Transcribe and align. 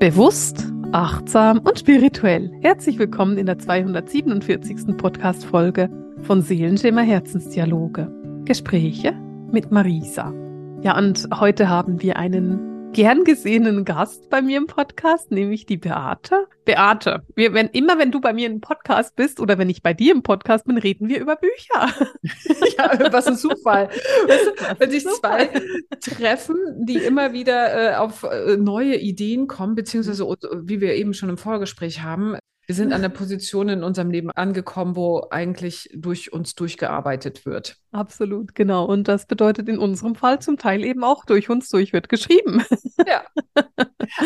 Bewusst, 0.00 0.64
achtsam 0.92 1.58
und 1.58 1.78
spirituell. 1.78 2.50
Herzlich 2.62 2.98
willkommen 2.98 3.36
in 3.36 3.44
der 3.44 3.58
247. 3.58 4.96
Podcast-Folge 4.96 5.90
von 6.22 6.40
Seelenschimmer 6.40 7.02
Herzensdialoge. 7.02 8.10
Gespräche 8.46 9.12
mit 9.52 9.70
Marisa. 9.70 10.32
Ja, 10.80 10.96
und 10.96 11.28
heute 11.38 11.68
haben 11.68 12.00
wir 12.00 12.16
einen 12.16 12.69
gern 12.92 13.24
gesehenen 13.24 13.84
Gast 13.84 14.28
bei 14.30 14.42
mir 14.42 14.58
im 14.58 14.66
Podcast, 14.66 15.30
nämlich 15.30 15.66
die 15.66 15.76
Beate. 15.76 16.46
Beate, 16.64 17.22
wir, 17.36 17.54
wenn, 17.54 17.68
immer 17.68 17.98
wenn 17.98 18.10
du 18.10 18.20
bei 18.20 18.32
mir 18.32 18.48
im 18.48 18.60
Podcast 18.60 19.16
bist 19.16 19.40
oder 19.40 19.58
wenn 19.58 19.70
ich 19.70 19.82
bei 19.82 19.94
dir 19.94 20.12
im 20.12 20.22
Podcast 20.22 20.66
bin, 20.66 20.76
reden 20.76 21.08
wir 21.08 21.20
über 21.20 21.36
Bücher. 21.36 21.88
ja, 22.78 23.12
was 23.12 23.26
ein 23.26 23.36
Zufall. 23.36 23.88
Weißt 23.88 24.46
du, 24.46 24.80
wenn 24.80 24.90
sich 24.90 25.06
zwei 25.06 25.50
treffen, 26.00 26.56
die 26.80 26.98
immer 26.98 27.32
wieder 27.32 27.92
äh, 27.92 27.94
auf 27.96 28.24
äh, 28.24 28.56
neue 28.56 28.96
Ideen 28.96 29.46
kommen, 29.46 29.74
beziehungsweise, 29.74 30.24
wie 30.62 30.80
wir 30.80 30.94
eben 30.94 31.14
schon 31.14 31.28
im 31.28 31.38
Vorgespräch 31.38 32.02
haben, 32.02 32.36
wir 32.70 32.74
sind 32.76 32.92
an 32.92 33.02
der 33.02 33.08
Position 33.08 33.68
in 33.68 33.82
unserem 33.82 34.12
Leben 34.12 34.30
angekommen, 34.30 34.94
wo 34.94 35.26
eigentlich 35.32 35.90
durch 35.92 36.32
uns 36.32 36.54
durchgearbeitet 36.54 37.44
wird. 37.44 37.78
Absolut, 37.90 38.54
genau. 38.54 38.84
Und 38.84 39.08
das 39.08 39.26
bedeutet 39.26 39.68
in 39.68 39.76
unserem 39.76 40.14
Fall 40.14 40.40
zum 40.40 40.56
Teil 40.56 40.84
eben 40.84 41.02
auch 41.02 41.24
durch 41.24 41.50
uns 41.50 41.68
durch 41.68 41.92
wird 41.92 42.08
geschrieben. 42.08 42.62
Ja. 43.06 43.24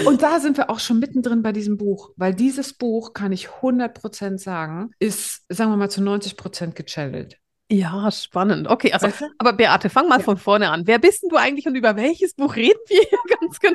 Und 0.04 0.22
da 0.22 0.40
sind 0.40 0.58
wir 0.58 0.68
auch 0.68 0.80
schon 0.80 0.98
mittendrin 0.98 1.42
bei 1.42 1.52
diesem 1.52 1.78
Buch, 1.78 2.10
weil 2.16 2.34
dieses 2.34 2.74
Buch, 2.74 3.12
kann 3.12 3.30
ich 3.32 3.48
100 3.48 3.94
Prozent 3.94 4.40
sagen, 4.40 4.90
ist, 4.98 5.44
sagen 5.48 5.70
wir 5.70 5.76
mal, 5.76 5.90
zu 5.90 6.02
90 6.02 6.36
Prozent 6.36 6.74
gechannelt. 6.74 7.38
Ja, 7.70 8.10
spannend. 8.10 8.68
Okay, 8.68 8.92
also, 8.92 9.06
weißt 9.06 9.22
du? 9.22 9.26
aber 9.38 9.54
Beate, 9.54 9.88
fang 9.88 10.06
mal 10.06 10.18
ja. 10.18 10.24
von 10.24 10.36
vorne 10.36 10.70
an. 10.70 10.86
Wer 10.86 10.98
bist 10.98 11.22
denn 11.22 11.30
du 11.30 11.36
eigentlich 11.36 11.66
und 11.66 11.74
über 11.74 11.96
welches 11.96 12.34
Buch 12.34 12.56
reden 12.56 12.78
wir 12.88 13.00
hier 13.00 13.18
ganz 13.40 13.58
genau? 13.58 13.74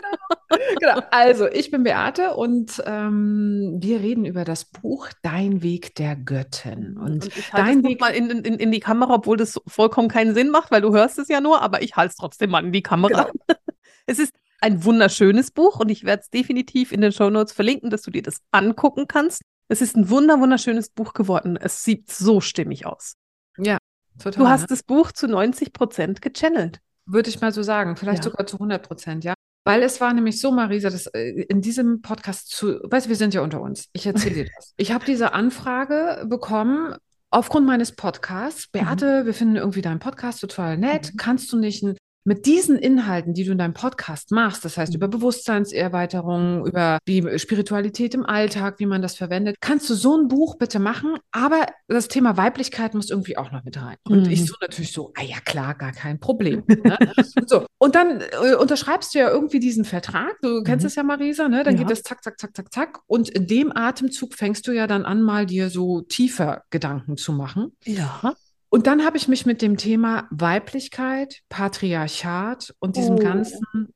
genau. 0.80 1.02
Also, 1.10 1.48
ich 1.48 1.72
bin 1.72 1.84
Beate 1.84 2.36
und 2.36 2.84
ähm, 2.86 3.78
wir 3.82 4.00
reden 4.00 4.26
über 4.26 4.46
das 4.46 4.66
Buch 4.66 5.10
Dein 5.24 5.64
Weg 5.64 5.96
der 5.96 6.16
Göttin. 6.16 6.98
Und, 6.98 7.24
und 7.24 7.38
ich 7.38 7.50
dein 7.50 7.84
Weg 7.84 8.00
mal 8.00 8.10
in, 8.10 8.30
in, 8.30 8.60
in 8.60 8.72
die 8.72 8.80
Kamera, 8.80 9.16
obwohl 9.16 9.38
das 9.38 9.60
vollkommen 9.66 10.08
keinen 10.08 10.36
Sinn 10.36 10.50
macht, 10.50 10.70
weil 10.70 10.82
du 10.82 10.94
hörst 10.94 11.18
es 11.18 11.28
ja 11.28 11.42
nur, 11.42 11.62
aber 11.62 11.82
ich 11.82 11.96
halte 11.96 12.12
es 12.12 12.16
trotzdem 12.16 12.52
mal 12.52 12.64
in 12.64 12.72
die 12.72 12.84
Kamera. 12.84 13.24
Genau. 13.24 13.60
Es 14.06 14.18
ist 14.18 14.34
ein 14.60 14.84
wunderschönes 14.84 15.52
Buch 15.52 15.80
und 15.80 15.90
ich 15.90 16.04
werde 16.04 16.24
es 16.24 16.32
definitiv 16.32 16.92
in 16.92 17.02
den 17.02 17.12
Show 17.12 17.30
Notes 17.30 17.54
verlinken, 17.54 17.92
dass 17.92 18.02
du 18.02 18.10
dir 18.10 18.24
das 18.24 18.42
angucken 18.50 19.08
kannst. 19.08 19.44
Es 19.68 19.84
ist 19.84 19.96
ein 19.96 20.10
wunder 20.10 20.40
wunderschönes 20.40 20.90
Buch 20.90 21.14
geworden. 21.14 21.58
Es 21.58 21.84
sieht 21.84 22.10
so 22.10 22.42
stimmig 22.42 22.88
aus. 22.88 23.19
Ja, 23.64 23.78
total. 24.18 24.44
Du 24.44 24.50
hast 24.50 24.62
ne? 24.62 24.68
das 24.70 24.84
Buch 24.84 25.12
zu 25.12 25.28
90 25.28 25.74
Prozent 25.74 26.22
gechannelt. 26.22 26.80
Würde 27.06 27.30
ich 27.30 27.42
mal 27.42 27.52
so 27.52 27.64
sagen, 27.64 27.96
vielleicht 27.96 28.24
ja. 28.24 28.32
sogar 28.32 28.46
zu 28.46 28.58
100 28.58 28.88
Prozent, 28.88 29.24
ja. 29.24 29.34
Weil 29.66 29.84
es 29.84 30.00
war 30.00 30.14
nämlich 30.14 30.40
so, 30.40 30.52
Marisa, 30.52 30.90
dass 30.90 31.08
äh, 31.08 31.30
in 31.50 31.62
diesem 31.62 32.02
Podcast 32.02 32.50
zu, 32.50 32.80
weißt 32.84 33.06
du, 33.06 33.10
wir 33.10 33.16
sind 33.16 33.34
ja 33.34 33.42
unter 33.42 33.62
uns. 33.62 33.88
Ich 33.94 34.06
erzähle 34.06 34.36
dir 34.36 34.50
das. 34.56 34.74
Ich 34.78 34.92
habe 34.92 35.06
diese 35.06 35.34
Anfrage 35.34 36.26
bekommen 36.28 36.96
aufgrund 37.30 37.68
meines 37.68 37.92
Podcasts. 37.92 38.68
Beate, 38.68 39.22
mhm. 39.22 39.26
wir 39.26 39.34
finden 39.34 39.56
irgendwie 39.58 39.82
deinen 39.82 40.00
Podcast 40.00 40.42
total 40.42 40.78
nett. 40.78 41.14
Mhm. 41.14 41.18
Kannst 41.18 41.52
du 41.52 41.58
nicht 41.58 41.84
ein 41.84 41.98
mit 42.30 42.46
diesen 42.46 42.78
Inhalten, 42.78 43.34
die 43.34 43.44
du 43.44 43.54
in 43.54 43.58
deinem 43.58 43.74
Podcast 43.74 44.30
machst, 44.30 44.64
das 44.64 44.78
heißt 44.78 44.94
über 44.94 45.08
mhm. 45.08 45.12
Bewusstseinserweiterung, 45.12 46.64
über 46.64 47.00
die 47.08 47.40
Spiritualität 47.40 48.14
im 48.14 48.24
Alltag, 48.24 48.76
wie 48.78 48.86
man 48.86 49.02
das 49.02 49.16
verwendet, 49.16 49.56
kannst 49.62 49.90
du 49.90 49.96
so 49.96 50.16
ein 50.16 50.28
Buch 50.28 50.56
bitte 50.60 50.78
machen, 50.78 51.18
aber 51.32 51.66
das 51.88 52.08
Thema 52.08 52.38
Weiblichkeit 52.38 52.94
muss 52.94 53.10
irgendwie 53.10 53.36
auch 53.36 53.52
noch 53.52 53.64
mit 53.64 53.82
rein. 53.82 53.96
Und 54.08 54.28
mhm. 54.28 54.32
ich 54.32 54.46
so 54.46 54.54
natürlich 54.62 54.94
so, 54.94 55.12
ah 55.18 55.24
ja 55.24 55.40
klar, 55.44 55.74
gar 55.74 55.92
kein 55.92 56.20
Problem. 56.20 56.64
Ne? 56.68 57.00
und, 57.36 57.50
so. 57.50 57.66
und 57.80 57.96
dann 57.96 58.22
äh, 58.22 58.54
unterschreibst 58.54 59.16
du 59.16 59.20
ja 59.20 59.32
irgendwie 59.32 59.60
diesen 59.60 59.84
Vertrag, 59.84 60.40
du 60.44 60.62
kennst 60.62 60.86
es 60.86 60.98
mhm. 60.98 61.00
ja, 61.00 61.04
Marisa, 61.06 61.50
ne? 61.50 61.64
dann 61.64 61.78
ja. 61.78 61.80
geht 61.80 61.90
das 61.90 62.04
zack, 62.04 62.24
zack, 62.24 62.40
zack, 62.40 62.56
zack, 62.56 62.72
zack. 62.72 63.00
Und 63.08 63.30
in 63.30 63.48
dem 63.48 63.76
Atemzug 63.76 64.36
fängst 64.36 64.68
du 64.68 64.72
ja 64.72 64.86
dann 64.86 65.04
an, 65.04 65.24
mal 65.24 65.48
dir 65.48 65.72
so 65.72 66.02
tiefer 66.02 66.62
Gedanken 66.70 67.18
zu 67.18 67.34
machen. 67.34 67.72
Ja. 67.86 68.36
Und 68.70 68.86
dann 68.88 69.04
habe 69.04 69.18
ich 69.18 69.28
mich 69.28 69.46
mit 69.46 69.62
dem 69.62 69.78
Thema 69.78 70.28
Weiblichkeit, 70.30 71.42
Patriarchat 71.50 72.76
und 72.80 72.96
diesem 72.96 73.16
oh. 73.16 73.20
ganzen 73.20 73.94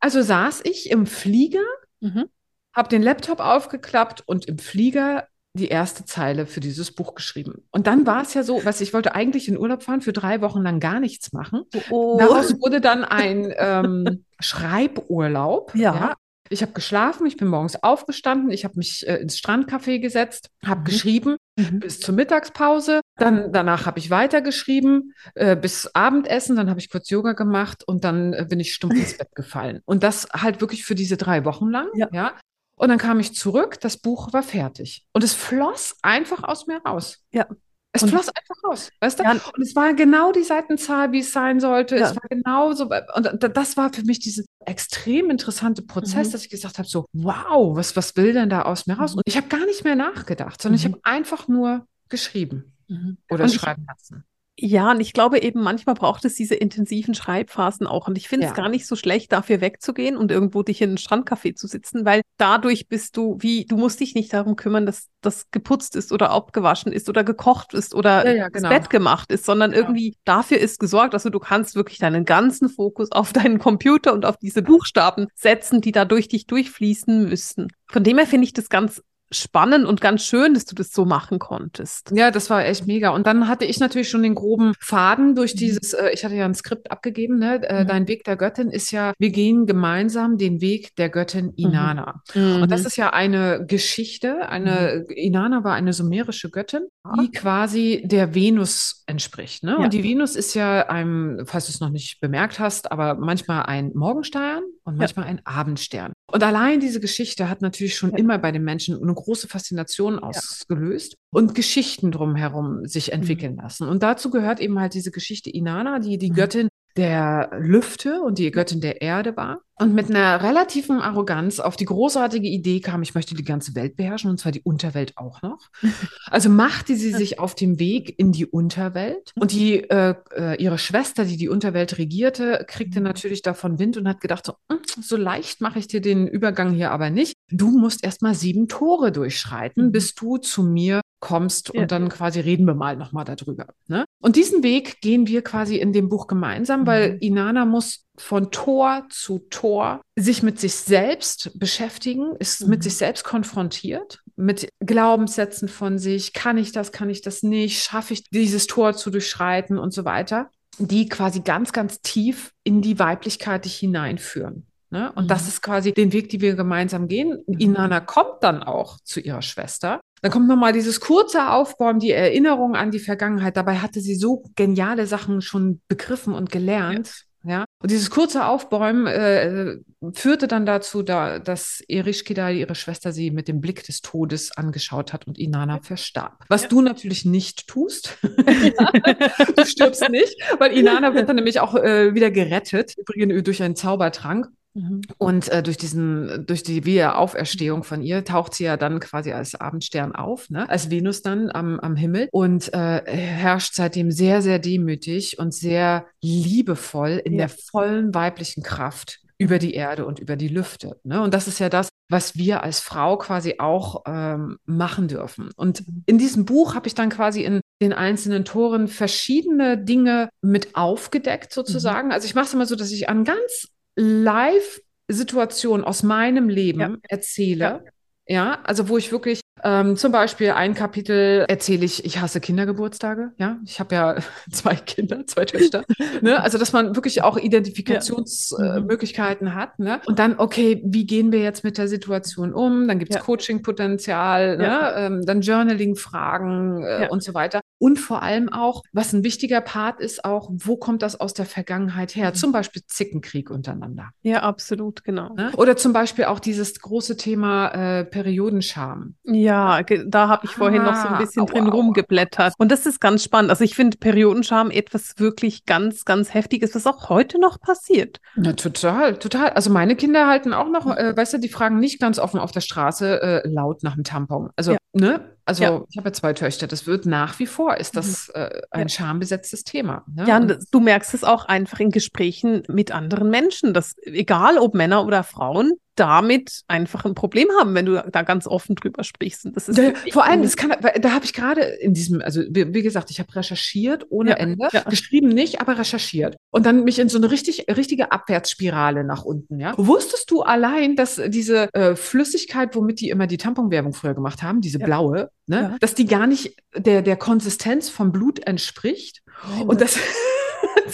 Also 0.00 0.22
saß 0.22 0.62
ich 0.64 0.90
im 0.90 1.06
Flieger 1.06 1.64
mhm 2.00 2.28
habe 2.76 2.88
den 2.88 3.02
Laptop 3.02 3.40
aufgeklappt 3.40 4.22
und 4.26 4.44
im 4.46 4.58
Flieger 4.58 5.26
die 5.54 5.68
erste 5.68 6.04
Zeile 6.04 6.46
für 6.46 6.60
dieses 6.60 6.92
Buch 6.92 7.14
geschrieben. 7.14 7.64
Und 7.70 7.86
dann 7.86 8.06
war 8.06 8.22
es 8.22 8.34
ja 8.34 8.42
so, 8.42 8.64
was 8.64 8.82
ich 8.82 8.92
wollte 8.92 9.14
eigentlich 9.14 9.48
in 9.48 9.58
Urlaub 9.58 9.82
fahren, 9.82 10.02
für 10.02 10.12
drei 10.12 10.42
Wochen 10.42 10.60
lang 10.60 10.80
gar 10.80 11.00
nichts 11.00 11.32
machen. 11.32 11.62
Oh. 11.90 12.18
Daraus 12.18 12.60
wurde 12.60 12.82
dann 12.82 13.04
ein 13.04 13.52
ähm, 13.56 14.24
Schreiburlaub. 14.40 15.74
Ja. 15.74 15.94
ja. 15.94 16.14
Ich 16.48 16.62
habe 16.62 16.72
geschlafen, 16.72 17.26
ich 17.26 17.36
bin 17.36 17.48
morgens 17.48 17.82
aufgestanden, 17.82 18.52
ich 18.52 18.64
habe 18.64 18.74
mich 18.76 19.06
äh, 19.08 19.16
ins 19.16 19.36
Strandcafé 19.36 19.98
gesetzt, 19.98 20.50
habe 20.64 20.80
mhm. 20.80 20.84
geschrieben 20.84 21.36
mhm. 21.58 21.80
bis 21.80 21.98
zur 21.98 22.14
Mittagspause. 22.14 23.00
Dann 23.16 23.52
danach 23.52 23.86
habe 23.86 23.98
ich 23.98 24.10
weitergeschrieben 24.10 25.14
äh, 25.34 25.56
bis 25.56 25.90
Abendessen, 25.94 26.54
dann 26.54 26.70
habe 26.70 26.78
ich 26.78 26.90
kurz 26.90 27.10
Yoga 27.10 27.32
gemacht 27.32 27.82
und 27.84 28.04
dann 28.04 28.32
äh, 28.32 28.46
bin 28.48 28.60
ich 28.60 28.74
stumpf 28.74 28.94
ins 28.94 29.18
Bett 29.18 29.34
gefallen. 29.34 29.80
Und 29.86 30.04
das 30.04 30.28
halt 30.32 30.60
wirklich 30.60 30.84
für 30.84 30.94
diese 30.94 31.16
drei 31.16 31.44
Wochen 31.44 31.68
lang. 31.68 31.88
Ja. 31.94 32.08
ja. 32.12 32.34
Und 32.78 32.88
dann 32.88 32.98
kam 32.98 33.20
ich 33.20 33.34
zurück, 33.34 33.80
das 33.80 33.96
Buch 33.96 34.32
war 34.32 34.42
fertig. 34.42 35.06
Und 35.12 35.24
es 35.24 35.32
floss 35.32 35.96
einfach 36.02 36.44
aus 36.44 36.66
mir 36.66 36.78
raus. 36.82 37.18
Ja. 37.32 37.46
Es 37.92 38.02
und 38.02 38.10
floss 38.10 38.28
einfach 38.28 38.56
raus, 38.62 38.90
weißt 39.00 39.18
du? 39.18 39.22
Ja. 39.24 39.32
Und 39.32 39.62
es 39.62 39.74
war 39.74 39.94
genau 39.94 40.30
die 40.30 40.42
Seitenzahl, 40.42 41.12
wie 41.12 41.20
es 41.20 41.32
sein 41.32 41.60
sollte. 41.60 41.96
Ja. 41.96 42.10
Es 42.10 42.16
war 42.16 42.28
genau 42.28 42.72
so. 42.72 42.90
Und 43.14 43.56
das 43.56 43.78
war 43.78 43.90
für 43.90 44.02
mich 44.02 44.18
dieser 44.18 44.42
extrem 44.66 45.30
interessante 45.30 45.80
Prozess, 45.80 46.28
mhm. 46.28 46.32
dass 46.32 46.42
ich 46.42 46.50
gesagt 46.50 46.76
habe: 46.76 46.86
so, 46.86 47.06
wow, 47.14 47.74
was, 47.74 47.96
was 47.96 48.14
will 48.16 48.34
denn 48.34 48.50
da 48.50 48.62
aus 48.62 48.86
mir 48.86 48.98
raus? 48.98 49.12
Mhm. 49.12 49.18
Und 49.18 49.22
ich 49.26 49.38
habe 49.38 49.48
gar 49.48 49.64
nicht 49.64 49.84
mehr 49.84 49.96
nachgedacht, 49.96 50.60
sondern 50.60 50.78
mhm. 50.78 50.86
ich 50.86 50.92
habe 50.92 51.00
einfach 51.04 51.48
nur 51.48 51.86
geschrieben 52.10 52.76
mhm. 52.88 53.16
oder 53.30 53.44
und 53.44 53.50
schreiben 53.50 53.86
lassen. 53.88 54.24
Ja, 54.58 54.92
und 54.92 55.00
ich 55.00 55.12
glaube 55.12 55.42
eben, 55.42 55.62
manchmal 55.62 55.94
braucht 55.94 56.24
es 56.24 56.34
diese 56.34 56.54
intensiven 56.54 57.14
Schreibphasen 57.14 57.86
auch. 57.86 58.08
Und 58.08 58.16
ich 58.16 58.26
finde 58.26 58.46
es 58.46 58.52
ja. 58.52 58.56
gar 58.56 58.70
nicht 58.70 58.86
so 58.86 58.96
schlecht, 58.96 59.30
dafür 59.32 59.60
wegzugehen 59.60 60.16
und 60.16 60.30
irgendwo 60.30 60.62
dich 60.62 60.80
in 60.80 60.94
ein 60.94 60.98
Strandcafé 60.98 61.54
zu 61.54 61.66
sitzen, 61.66 62.06
weil 62.06 62.22
dadurch 62.38 62.88
bist 62.88 63.18
du 63.18 63.36
wie, 63.40 63.66
du 63.66 63.76
musst 63.76 64.00
dich 64.00 64.14
nicht 64.14 64.32
darum 64.32 64.56
kümmern, 64.56 64.86
dass 64.86 65.08
das 65.20 65.50
geputzt 65.50 65.94
ist 65.94 66.10
oder 66.10 66.30
abgewaschen 66.30 66.90
ist 66.90 67.10
oder 67.10 67.22
gekocht 67.22 67.74
ist 67.74 67.94
oder 67.94 68.24
ja, 68.24 68.32
ja, 68.32 68.48
genau. 68.48 68.70
das 68.70 68.78
Bett 68.78 68.90
gemacht 68.90 69.30
ist, 69.30 69.44
sondern 69.44 69.74
irgendwie 69.74 70.16
dafür 70.24 70.58
ist 70.58 70.80
gesorgt. 70.80 71.12
Also 71.12 71.28
du 71.28 71.38
kannst 71.38 71.74
wirklich 71.74 71.98
deinen 71.98 72.24
ganzen 72.24 72.70
Fokus 72.70 73.12
auf 73.12 73.34
deinen 73.34 73.58
Computer 73.58 74.14
und 74.14 74.24
auf 74.24 74.38
diese 74.38 74.62
Buchstaben 74.62 75.26
setzen, 75.34 75.82
die 75.82 75.92
da 75.92 76.06
durch 76.06 76.28
dich 76.28 76.46
durchfließen 76.46 77.28
müssen. 77.28 77.68
Von 77.88 78.04
dem 78.04 78.16
her 78.16 78.26
finde 78.26 78.46
ich 78.46 78.54
das 78.54 78.70
ganz 78.70 79.02
spannend 79.30 79.86
und 79.86 80.00
ganz 80.00 80.24
schön, 80.24 80.54
dass 80.54 80.64
du 80.64 80.74
das 80.74 80.92
so 80.92 81.04
machen 81.04 81.38
konntest. 81.38 82.12
Ja, 82.14 82.30
das 82.30 82.50
war 82.50 82.64
echt 82.64 82.86
mega. 82.86 83.10
Und 83.10 83.26
dann 83.26 83.48
hatte 83.48 83.64
ich 83.64 83.80
natürlich 83.80 84.08
schon 84.08 84.22
den 84.22 84.34
groben 84.34 84.74
Faden 84.80 85.34
durch 85.34 85.54
mhm. 85.54 85.58
dieses, 85.58 85.92
äh, 85.92 86.10
ich 86.10 86.24
hatte 86.24 86.34
ja 86.34 86.44
ein 86.44 86.54
Skript 86.54 86.90
abgegeben, 86.90 87.38
ne? 87.38 87.62
Äh, 87.68 87.82
mhm. 87.84 87.88
Dein 87.88 88.08
Weg 88.08 88.24
der 88.24 88.36
Göttin 88.36 88.70
ist 88.70 88.90
ja, 88.90 89.12
wir 89.18 89.30
gehen 89.30 89.66
gemeinsam 89.66 90.38
den 90.38 90.60
Weg 90.60 90.94
der 90.96 91.08
Göttin 91.08 91.46
mhm. 91.46 91.54
Inanna. 91.56 92.22
Mhm. 92.34 92.62
Und 92.62 92.70
das 92.70 92.84
ist 92.84 92.96
ja 92.96 93.12
eine 93.12 93.64
Geschichte. 93.66 94.48
Eine, 94.48 95.04
mhm. 95.08 95.14
Inanna 95.14 95.64
war 95.64 95.74
eine 95.74 95.92
sumerische 95.92 96.50
Göttin 96.50 96.86
die 97.20 97.30
quasi 97.30 98.02
der 98.04 98.34
Venus 98.34 99.04
entspricht. 99.06 99.62
Ne? 99.62 99.72
Ja. 99.72 99.84
Und 99.84 99.92
die 99.92 100.02
Venus 100.02 100.36
ist 100.36 100.54
ja 100.54 100.88
einem, 100.88 101.44
falls 101.46 101.66
du 101.66 101.72
es 101.72 101.80
noch 101.80 101.90
nicht 101.90 102.20
bemerkt 102.20 102.58
hast, 102.58 102.90
aber 102.90 103.14
manchmal 103.14 103.64
ein 103.66 103.92
Morgenstern 103.94 104.62
und 104.86 104.96
manchmal 104.96 105.26
ja. 105.26 105.32
ein 105.32 105.40
Abendstern. 105.44 106.12
Und 106.32 106.42
allein 106.42 106.80
diese 106.80 107.00
Geschichte 107.00 107.48
hat 107.48 107.60
natürlich 107.60 107.96
schon 107.96 108.12
ja. 108.12 108.18
immer 108.18 108.38
bei 108.38 108.52
den 108.52 108.62
Menschen 108.62 109.00
eine 109.02 109.12
große 109.12 109.48
Faszination 109.48 110.18
ausgelöst 110.18 111.16
und 111.30 111.54
Geschichten 111.54 112.12
drumherum 112.12 112.86
sich 112.86 113.12
entwickeln 113.12 113.54
mhm. 113.54 113.60
lassen. 113.60 113.88
Und 113.88 114.02
dazu 114.02 114.30
gehört 114.30 114.60
eben 114.60 114.78
halt 114.78 114.94
diese 114.94 115.10
Geschichte 115.10 115.50
Inanna, 115.50 115.98
die 115.98 116.18
die 116.18 116.30
mhm. 116.30 116.34
Göttin 116.34 116.68
der 116.96 117.50
Lüfte 117.58 118.22
und 118.22 118.38
die 118.38 118.50
Göttin 118.50 118.80
der 118.80 119.02
Erde 119.02 119.36
war 119.36 119.60
und 119.78 119.94
mit 119.94 120.08
einer 120.08 120.42
relativen 120.42 121.00
Arroganz 121.00 121.60
auf 121.60 121.76
die 121.76 121.84
großartige 121.84 122.48
Idee 122.48 122.80
kam, 122.80 123.02
ich 123.02 123.14
möchte 123.14 123.34
die 123.34 123.44
ganze 123.44 123.74
Welt 123.74 123.96
beherrschen 123.96 124.30
und 124.30 124.40
zwar 124.40 124.52
die 124.52 124.62
Unterwelt 124.62 125.16
auch 125.16 125.42
noch. 125.42 125.58
Also 126.30 126.48
machte 126.48 126.96
sie 126.96 127.12
sich 127.12 127.38
auf 127.38 127.54
dem 127.54 127.78
Weg 127.78 128.18
in 128.18 128.32
die 128.32 128.46
Unterwelt 128.46 129.32
und 129.38 129.52
die 129.52 129.88
äh, 129.88 130.14
äh, 130.34 130.62
ihre 130.62 130.78
Schwester, 130.78 131.24
die 131.24 131.36
die 131.36 131.48
Unterwelt 131.48 131.98
regierte, 131.98 132.64
kriegte 132.66 133.00
mhm. 133.00 133.06
natürlich 133.06 133.42
davon 133.42 133.78
Wind 133.78 133.96
und 133.96 134.08
hat 134.08 134.20
gedacht, 134.20 134.46
so, 134.46 134.54
hm, 134.70 134.80
so 135.00 135.16
leicht 135.16 135.60
mache 135.60 135.78
ich 135.78 135.88
dir 135.88 136.00
den 136.00 136.26
Übergang 136.26 136.72
hier 136.72 136.90
aber 136.90 137.10
nicht. 137.10 137.35
Du 137.50 137.70
musst 137.70 138.04
erst 138.04 138.22
mal 138.22 138.34
sieben 138.34 138.66
Tore 138.68 139.12
durchschreiten, 139.12 139.86
mhm. 139.86 139.92
bis 139.92 140.14
du 140.14 140.38
zu 140.38 140.62
mir 140.62 141.00
kommst 141.20 141.72
ja. 141.72 141.82
und 141.82 141.92
dann 141.92 142.08
quasi 142.08 142.40
reden 142.40 142.66
wir 142.66 142.74
mal 142.74 142.96
nochmal 142.96 143.24
darüber. 143.24 143.66
Ne? 143.88 144.04
Und 144.20 144.36
diesen 144.36 144.62
Weg 144.62 145.00
gehen 145.00 145.26
wir 145.26 145.42
quasi 145.42 145.76
in 145.76 145.92
dem 145.92 146.08
Buch 146.08 146.26
gemeinsam, 146.26 146.82
mhm. 146.82 146.86
weil 146.86 147.18
Inanna 147.20 147.64
muss 147.64 148.04
von 148.16 148.50
Tor 148.50 149.06
zu 149.10 149.40
Tor 149.50 150.00
sich 150.16 150.42
mit 150.42 150.60
sich 150.60 150.74
selbst 150.74 151.58
beschäftigen, 151.58 152.34
ist 152.38 152.62
mhm. 152.62 152.70
mit 152.70 152.82
sich 152.82 152.96
selbst 152.96 153.24
konfrontiert, 153.24 154.20
mit 154.36 154.68
Glaubenssätzen 154.80 155.68
von 155.68 155.98
sich, 155.98 156.32
kann 156.32 156.58
ich 156.58 156.72
das, 156.72 156.92
kann 156.92 157.10
ich 157.10 157.22
das 157.22 157.42
nicht, 157.42 157.82
schaffe 157.82 158.14
ich 158.14 158.24
dieses 158.30 158.66
Tor 158.66 158.94
zu 158.94 159.10
durchschreiten 159.10 159.78
und 159.78 159.92
so 159.92 160.04
weiter, 160.04 160.50
die 160.78 161.08
quasi 161.08 161.40
ganz, 161.40 161.72
ganz 161.72 162.00
tief 162.02 162.52
in 162.64 162.82
die 162.82 162.98
Weiblichkeit 162.98 163.64
dich 163.64 163.76
hineinführen. 163.76 164.66
Ne? 164.90 165.12
Und 165.14 165.24
mhm. 165.24 165.28
das 165.28 165.48
ist 165.48 165.62
quasi 165.62 165.92
den 165.92 166.12
Weg, 166.12 166.28
den 166.30 166.40
wir 166.40 166.54
gemeinsam 166.54 167.08
gehen. 167.08 167.42
Mhm. 167.46 167.58
Inanna 167.58 168.00
kommt 168.00 168.42
dann 168.42 168.62
auch 168.62 168.98
zu 169.02 169.20
ihrer 169.20 169.42
Schwester. 169.42 170.00
Dann 170.22 170.30
kommt 170.30 170.48
nochmal 170.48 170.72
dieses 170.72 171.00
kurze 171.00 171.50
Aufbäumen, 171.50 172.00
die 172.00 172.12
Erinnerung 172.12 172.74
an 172.74 172.90
die 172.90 172.98
Vergangenheit. 172.98 173.56
Dabei 173.56 173.78
hatte 173.78 174.00
sie 174.00 174.14
so 174.14 174.44
geniale 174.54 175.06
Sachen 175.06 175.42
schon 175.42 175.80
begriffen 175.88 176.34
und 176.34 176.50
gelernt. 176.50 177.26
Ja. 177.44 177.50
ja? 177.50 177.64
Und 177.82 177.90
dieses 177.90 178.10
kurze 178.10 178.46
Aufbäumen 178.46 179.06
äh, 179.06 179.76
führte 180.14 180.48
dann 180.48 180.66
dazu, 180.66 181.02
da, 181.02 181.38
dass 181.38 181.82
Erishkida, 181.86 182.50
ihre 182.50 182.74
Schwester, 182.74 183.12
sie 183.12 183.30
mit 183.30 183.46
dem 183.46 183.60
Blick 183.60 183.84
des 183.84 184.00
Todes 184.00 184.56
angeschaut 184.56 185.12
hat 185.12 185.26
und 185.26 185.38
Inanna 185.38 185.80
verstarb. 185.82 186.44
Was 186.48 186.62
ja. 186.62 186.68
du 186.68 186.80
natürlich 186.80 187.24
nicht 187.24 187.66
tust. 187.68 188.18
du 188.22 189.66
stirbst 189.66 190.08
nicht, 190.08 190.34
weil 190.58 190.72
Inanna 190.72 191.14
wird 191.14 191.28
dann 191.28 191.36
nämlich 191.36 191.60
auch 191.60 191.74
äh, 191.74 192.14
wieder 192.14 192.30
gerettet, 192.30 192.94
übrigens 192.96 193.42
durch 193.44 193.62
einen 193.62 193.76
Zaubertrank. 193.76 194.46
Mhm. 194.76 195.00
Und 195.16 195.48
äh, 195.48 195.62
durch 195.62 195.78
diesen, 195.78 196.44
durch 196.46 196.62
die 196.62 196.84
Wiederauferstehung 196.84 197.82
von 197.82 198.02
ihr 198.02 198.24
taucht 198.24 198.54
sie 198.54 198.64
ja 198.64 198.76
dann 198.76 199.00
quasi 199.00 199.32
als 199.32 199.54
Abendstern 199.54 200.14
auf, 200.14 200.50
ne? 200.50 200.68
als 200.68 200.90
Venus 200.90 201.22
dann 201.22 201.50
am, 201.50 201.80
am 201.80 201.96
Himmel 201.96 202.28
und 202.30 202.72
äh, 202.74 203.02
herrscht 203.06 203.74
seitdem 203.74 204.10
sehr, 204.10 204.42
sehr 204.42 204.58
demütig 204.58 205.38
und 205.38 205.54
sehr 205.54 206.04
liebevoll 206.20 207.22
in 207.24 207.32
ja. 207.32 207.38
der 207.38 207.48
vollen 207.48 208.14
weiblichen 208.14 208.62
Kraft 208.62 209.20
über 209.38 209.58
die 209.58 209.74
Erde 209.74 210.04
und 210.04 210.18
über 210.18 210.36
die 210.36 210.48
Lüfte. 210.48 210.98
Ne? 211.04 211.22
Und 211.22 211.32
das 211.32 211.48
ist 211.48 211.58
ja 211.58 211.68
das, 211.68 211.88
was 212.08 212.36
wir 212.36 212.62
als 212.62 212.80
Frau 212.80 213.16
quasi 213.16 213.56
auch 213.58 214.02
ähm, 214.06 214.58
machen 214.66 215.08
dürfen. 215.08 215.50
Und 215.56 215.86
mhm. 215.86 216.02
in 216.06 216.18
diesem 216.18 216.44
Buch 216.44 216.74
habe 216.74 216.86
ich 216.86 216.94
dann 216.94 217.08
quasi 217.08 217.42
in 217.44 217.60
den 217.80 217.92
einzelnen 217.92 218.44
Toren 218.44 218.88
verschiedene 218.88 219.76
Dinge 219.78 220.28
mit 220.42 220.76
aufgedeckt 220.76 221.52
sozusagen. 221.52 222.08
Mhm. 222.08 222.12
Also 222.12 222.26
ich 222.26 222.34
mache 222.34 222.46
es 222.46 222.54
immer 222.54 222.66
so, 222.66 222.76
dass 222.76 222.90
ich 222.90 223.08
an 223.08 223.24
ganz 223.24 223.68
Live-Situation 223.96 225.84
aus 225.84 226.02
meinem 226.02 226.48
Leben 226.48 226.80
ja. 226.80 226.96
erzähle. 227.08 227.84
Ja. 228.28 228.34
ja. 228.34 228.58
also 228.64 228.88
wo 228.88 228.98
ich 228.98 229.10
wirklich 229.10 229.40
ähm, 229.64 229.96
zum 229.96 230.12
Beispiel 230.12 230.50
ein 230.50 230.74
Kapitel 230.74 231.46
erzähle 231.48 231.86
ich, 231.86 232.04
ich 232.04 232.20
hasse 232.20 232.40
Kindergeburtstage. 232.40 233.32
Ja, 233.38 233.58
ich 233.64 233.80
habe 233.80 233.94
ja 233.94 234.16
zwei 234.52 234.74
Kinder, 234.74 235.26
zwei 235.26 235.46
Töchter. 235.46 235.82
ne? 236.20 236.42
Also, 236.42 236.58
dass 236.58 236.74
man 236.74 236.94
wirklich 236.94 237.22
auch 237.22 237.38
Identifikationsmöglichkeiten 237.38 239.46
ja. 239.46 239.54
äh, 239.54 239.56
hat. 239.56 239.78
Ne? 239.78 240.02
Und 240.06 240.18
dann, 240.18 240.38
okay, 240.38 240.82
wie 240.84 241.06
gehen 241.06 241.32
wir 241.32 241.40
jetzt 241.40 241.64
mit 241.64 241.78
der 241.78 241.88
Situation 241.88 242.52
um? 242.52 242.86
Dann 242.86 242.98
gibt 242.98 243.12
es 243.12 243.16
ja. 243.16 243.22
Coaching-Potenzial, 243.22 244.58
ne? 244.58 244.92
ähm, 244.96 245.24
dann 245.24 245.40
Journaling-Fragen 245.40 246.84
äh, 246.84 247.08
und 247.10 247.22
so 247.22 247.32
weiter. 247.32 247.62
Und 247.78 247.98
vor 247.98 248.22
allem 248.22 248.50
auch, 248.50 248.82
was 248.92 249.12
ein 249.12 249.22
wichtiger 249.22 249.60
Part 249.60 250.00
ist, 250.00 250.24
auch, 250.24 250.48
wo 250.50 250.76
kommt 250.76 251.02
das 251.02 251.20
aus 251.20 251.34
der 251.34 251.44
Vergangenheit 251.44 252.16
her? 252.16 252.30
Mhm. 252.30 252.34
Zum 252.34 252.52
Beispiel 252.52 252.82
Zickenkrieg 252.86 253.50
untereinander. 253.50 254.10
Ja, 254.22 254.42
absolut, 254.42 255.04
genau. 255.04 255.34
Ne? 255.34 255.52
Oder 255.56 255.76
zum 255.76 255.92
Beispiel 255.92 256.24
auch 256.24 256.40
dieses 256.40 256.80
große 256.80 257.16
Thema 257.16 257.68
äh, 257.68 258.04
Periodenscham. 258.04 259.16
Ja, 259.24 259.82
da 259.82 260.28
habe 260.28 260.46
ich 260.46 260.52
vorhin 260.52 260.82
ah, 260.82 260.84
noch 260.84 260.94
so 260.96 261.08
ein 261.08 261.14
ah, 261.14 261.18
bisschen 261.18 261.42
aua, 261.42 261.50
drin 261.50 261.68
rumgeblättert. 261.68 262.54
Und 262.56 262.72
das 262.72 262.86
ist 262.86 263.00
ganz 263.00 263.22
spannend. 263.22 263.50
Also 263.50 263.64
ich 263.64 263.74
finde 263.74 263.98
Periodenscham 263.98 264.70
etwas 264.70 265.18
wirklich 265.18 265.66
ganz, 265.66 266.04
ganz 266.04 266.32
Heftiges, 266.32 266.74
was 266.74 266.86
auch 266.86 267.10
heute 267.10 267.38
noch 267.38 267.60
passiert. 267.60 268.20
Na, 268.36 268.54
total, 268.54 269.18
total. 269.18 269.50
Also 269.50 269.70
meine 269.70 269.96
Kinder 269.96 270.26
halten 270.26 270.54
auch 270.54 270.70
noch, 270.70 270.86
äh, 270.96 271.14
weißt 271.14 271.34
du, 271.34 271.38
die 271.38 271.48
fragen 271.48 271.78
nicht 271.78 272.00
ganz 272.00 272.18
offen 272.18 272.40
auf 272.40 272.52
der 272.52 272.62
Straße 272.62 273.20
äh, 273.22 273.48
laut 273.48 273.82
nach 273.82 273.94
dem 273.94 274.04
Tampon. 274.04 274.50
Also, 274.56 274.72
ja. 274.72 274.78
ne? 274.94 275.35
Also 275.46 275.62
ja. 275.62 275.84
ich 275.88 275.96
habe 275.96 276.08
ja 276.08 276.12
zwei 276.12 276.32
Töchter. 276.32 276.66
Das 276.66 276.86
wird 276.86 277.06
nach 277.06 277.38
wie 277.38 277.46
vor, 277.46 277.76
ist 277.76 277.96
das 277.96 278.28
mhm. 278.28 278.40
äh, 278.42 278.60
ein 278.72 278.80
ja. 278.82 278.88
schambesetztes 278.88 279.62
Thema. 279.62 280.04
Ne? 280.12 280.26
Ja, 280.26 280.38
und 280.38 280.58
du 280.72 280.80
merkst 280.80 281.14
es 281.14 281.22
auch 281.22 281.44
einfach 281.44 281.78
in 281.78 281.90
Gesprächen 281.90 282.64
mit 282.68 282.90
anderen 282.90 283.30
Menschen, 283.30 283.72
dass 283.72 283.94
egal 284.02 284.58
ob 284.58 284.74
Männer 284.74 285.06
oder 285.06 285.22
Frauen, 285.22 285.74
damit 285.96 286.62
einfach 286.68 287.04
ein 287.04 287.14
Problem 287.14 287.48
haben, 287.58 287.74
wenn 287.74 287.86
du 287.86 288.02
da 288.10 288.22
ganz 288.22 288.46
offen 288.46 288.76
drüber 288.76 289.02
sprichst. 289.02 289.48
das 289.52 289.68
ist 289.68 289.78
da, 289.78 289.92
vor 290.12 290.24
allem, 290.24 290.42
das 290.42 290.56
kann, 290.56 290.74
da 291.00 291.10
habe 291.12 291.24
ich 291.24 291.32
gerade 291.32 291.62
in 291.62 291.94
diesem, 291.94 292.20
also 292.20 292.42
wie, 292.48 292.72
wie, 292.72 292.82
gesagt, 292.82 293.10
ich 293.10 293.18
habe 293.18 293.34
recherchiert 293.34 294.06
ohne 294.10 294.30
ja, 294.30 294.36
Ende, 294.36 294.68
ja. 294.72 294.82
geschrieben 294.82 295.28
nicht, 295.28 295.60
aber 295.60 295.78
recherchiert 295.78 296.36
und 296.50 296.66
dann 296.66 296.84
mich 296.84 296.98
in 296.98 297.08
so 297.08 297.18
eine 297.18 297.30
richtig 297.30 297.66
richtige 297.76 298.12
Abwärtsspirale 298.12 299.04
nach 299.04 299.24
unten. 299.24 299.58
Ja, 299.58 299.74
wusstest 299.76 300.30
du 300.30 300.42
allein, 300.42 300.96
dass 300.96 301.20
diese 301.28 301.72
äh, 301.74 301.96
Flüssigkeit, 301.96 302.76
womit 302.76 303.00
die 303.00 303.10
immer 303.10 303.26
die 303.26 303.38
Tamponwerbung 303.38 303.94
früher 303.94 304.14
gemacht 304.14 304.42
haben, 304.42 304.60
diese 304.60 304.78
ja. 304.78 304.86
blaue, 304.86 305.30
ne, 305.46 305.76
dass 305.80 305.94
die 305.94 306.06
gar 306.06 306.26
nicht 306.26 306.56
der 306.76 307.02
der 307.02 307.16
Konsistenz 307.16 307.88
vom 307.88 308.12
Blut 308.12 308.46
entspricht 308.46 309.22
oh, 309.58 309.64
und 309.64 309.80
das 309.80 309.98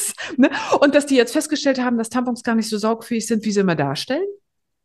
ne? 0.36 0.50
Und 0.80 0.94
dass 0.94 1.06
die 1.06 1.16
jetzt 1.16 1.32
festgestellt 1.32 1.80
haben, 1.80 1.98
dass 1.98 2.08
Tampons 2.08 2.42
gar 2.42 2.54
nicht 2.54 2.68
so 2.68 2.78
saugfähig 2.78 3.26
sind, 3.26 3.44
wie 3.44 3.52
sie 3.52 3.60
immer 3.60 3.76
darstellen. 3.76 4.26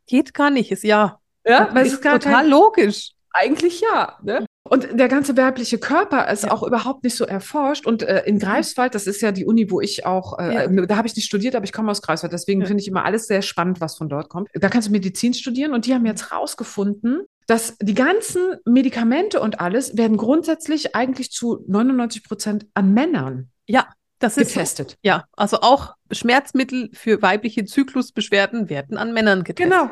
Geht 0.08 0.34
gar 0.34 0.50
nicht, 0.50 0.72
ist 0.72 0.84
ja. 0.84 1.20
Ja, 1.46 1.66
das 1.74 1.88
ist, 1.88 1.94
ist 1.94 2.04
total 2.04 2.20
kein, 2.20 2.48
logisch. 2.48 3.12
Eigentlich 3.32 3.82
ja. 3.82 4.18
Ne? 4.24 4.46
Und 4.70 5.00
der 5.00 5.08
ganze 5.08 5.38
weibliche 5.38 5.78
Körper 5.78 6.30
ist 6.30 6.44
ja. 6.44 6.52
auch 6.52 6.64
überhaupt 6.64 7.04
nicht 7.04 7.16
so 7.16 7.26
erforscht. 7.26 7.86
Und 7.86 8.04
äh, 8.04 8.24
in 8.26 8.40
Greifswald, 8.40 8.96
das 8.96 9.08
ist 9.08 9.22
ja 9.22 9.32
die 9.32 9.46
Uni, 9.46 9.72
wo 9.72 9.80
ich 9.80 10.06
auch, 10.06 10.40
äh, 10.40 10.54
ja. 10.54 10.62
Äh, 10.64 10.88
da 10.88 10.98
habe 10.98 11.08
ich 11.08 11.16
nicht 11.16 11.26
studiert, 11.26 11.56
aber 11.56 11.64
ich 11.64 11.72
komme 11.72 11.92
aus 11.92 12.02
Greifswald. 12.02 12.34
Deswegen 12.34 12.62
ja. 12.62 12.68
finde 12.68 12.82
ich 12.82 12.88
immer 12.88 13.06
alles 13.06 13.28
sehr 13.28 13.42
spannend, 13.42 13.80
was 13.80 13.96
von 13.96 14.10
dort 14.10 14.30
kommt. 14.30 14.50
Da 14.54 14.70
kannst 14.70 14.88
du 14.88 14.92
Medizin 14.92 15.34
studieren 15.34 15.74
und 15.74 15.86
die 15.86 15.94
haben 15.94 16.06
jetzt 16.06 16.32
rausgefunden, 16.32 17.26
dass 17.48 17.78
die 17.82 17.94
ganzen 17.94 18.58
Medikamente 18.66 19.40
und 19.40 19.62
alles 19.62 19.96
werden 19.96 20.18
grundsätzlich 20.18 20.96
eigentlich 20.96 21.32
zu 21.32 21.64
99 21.68 22.24
Prozent 22.24 22.66
an 22.74 22.94
Männern 22.94 23.52
ja. 23.68 23.88
Das 24.20 24.38
ist 24.38 24.54
getestet. 24.54 24.92
So. 24.92 24.98
Ja, 25.04 25.26
also 25.34 25.62
auch 25.62 25.94
Schmerzmittel 26.12 26.90
für 26.94 27.22
weibliche 27.22 27.66
Zyklusbeschwerden 27.66 28.70
werden 28.70 28.98
an 28.98 29.14
Männern 29.14 29.44
getestet. 29.44 29.72
Genau. 29.72 29.92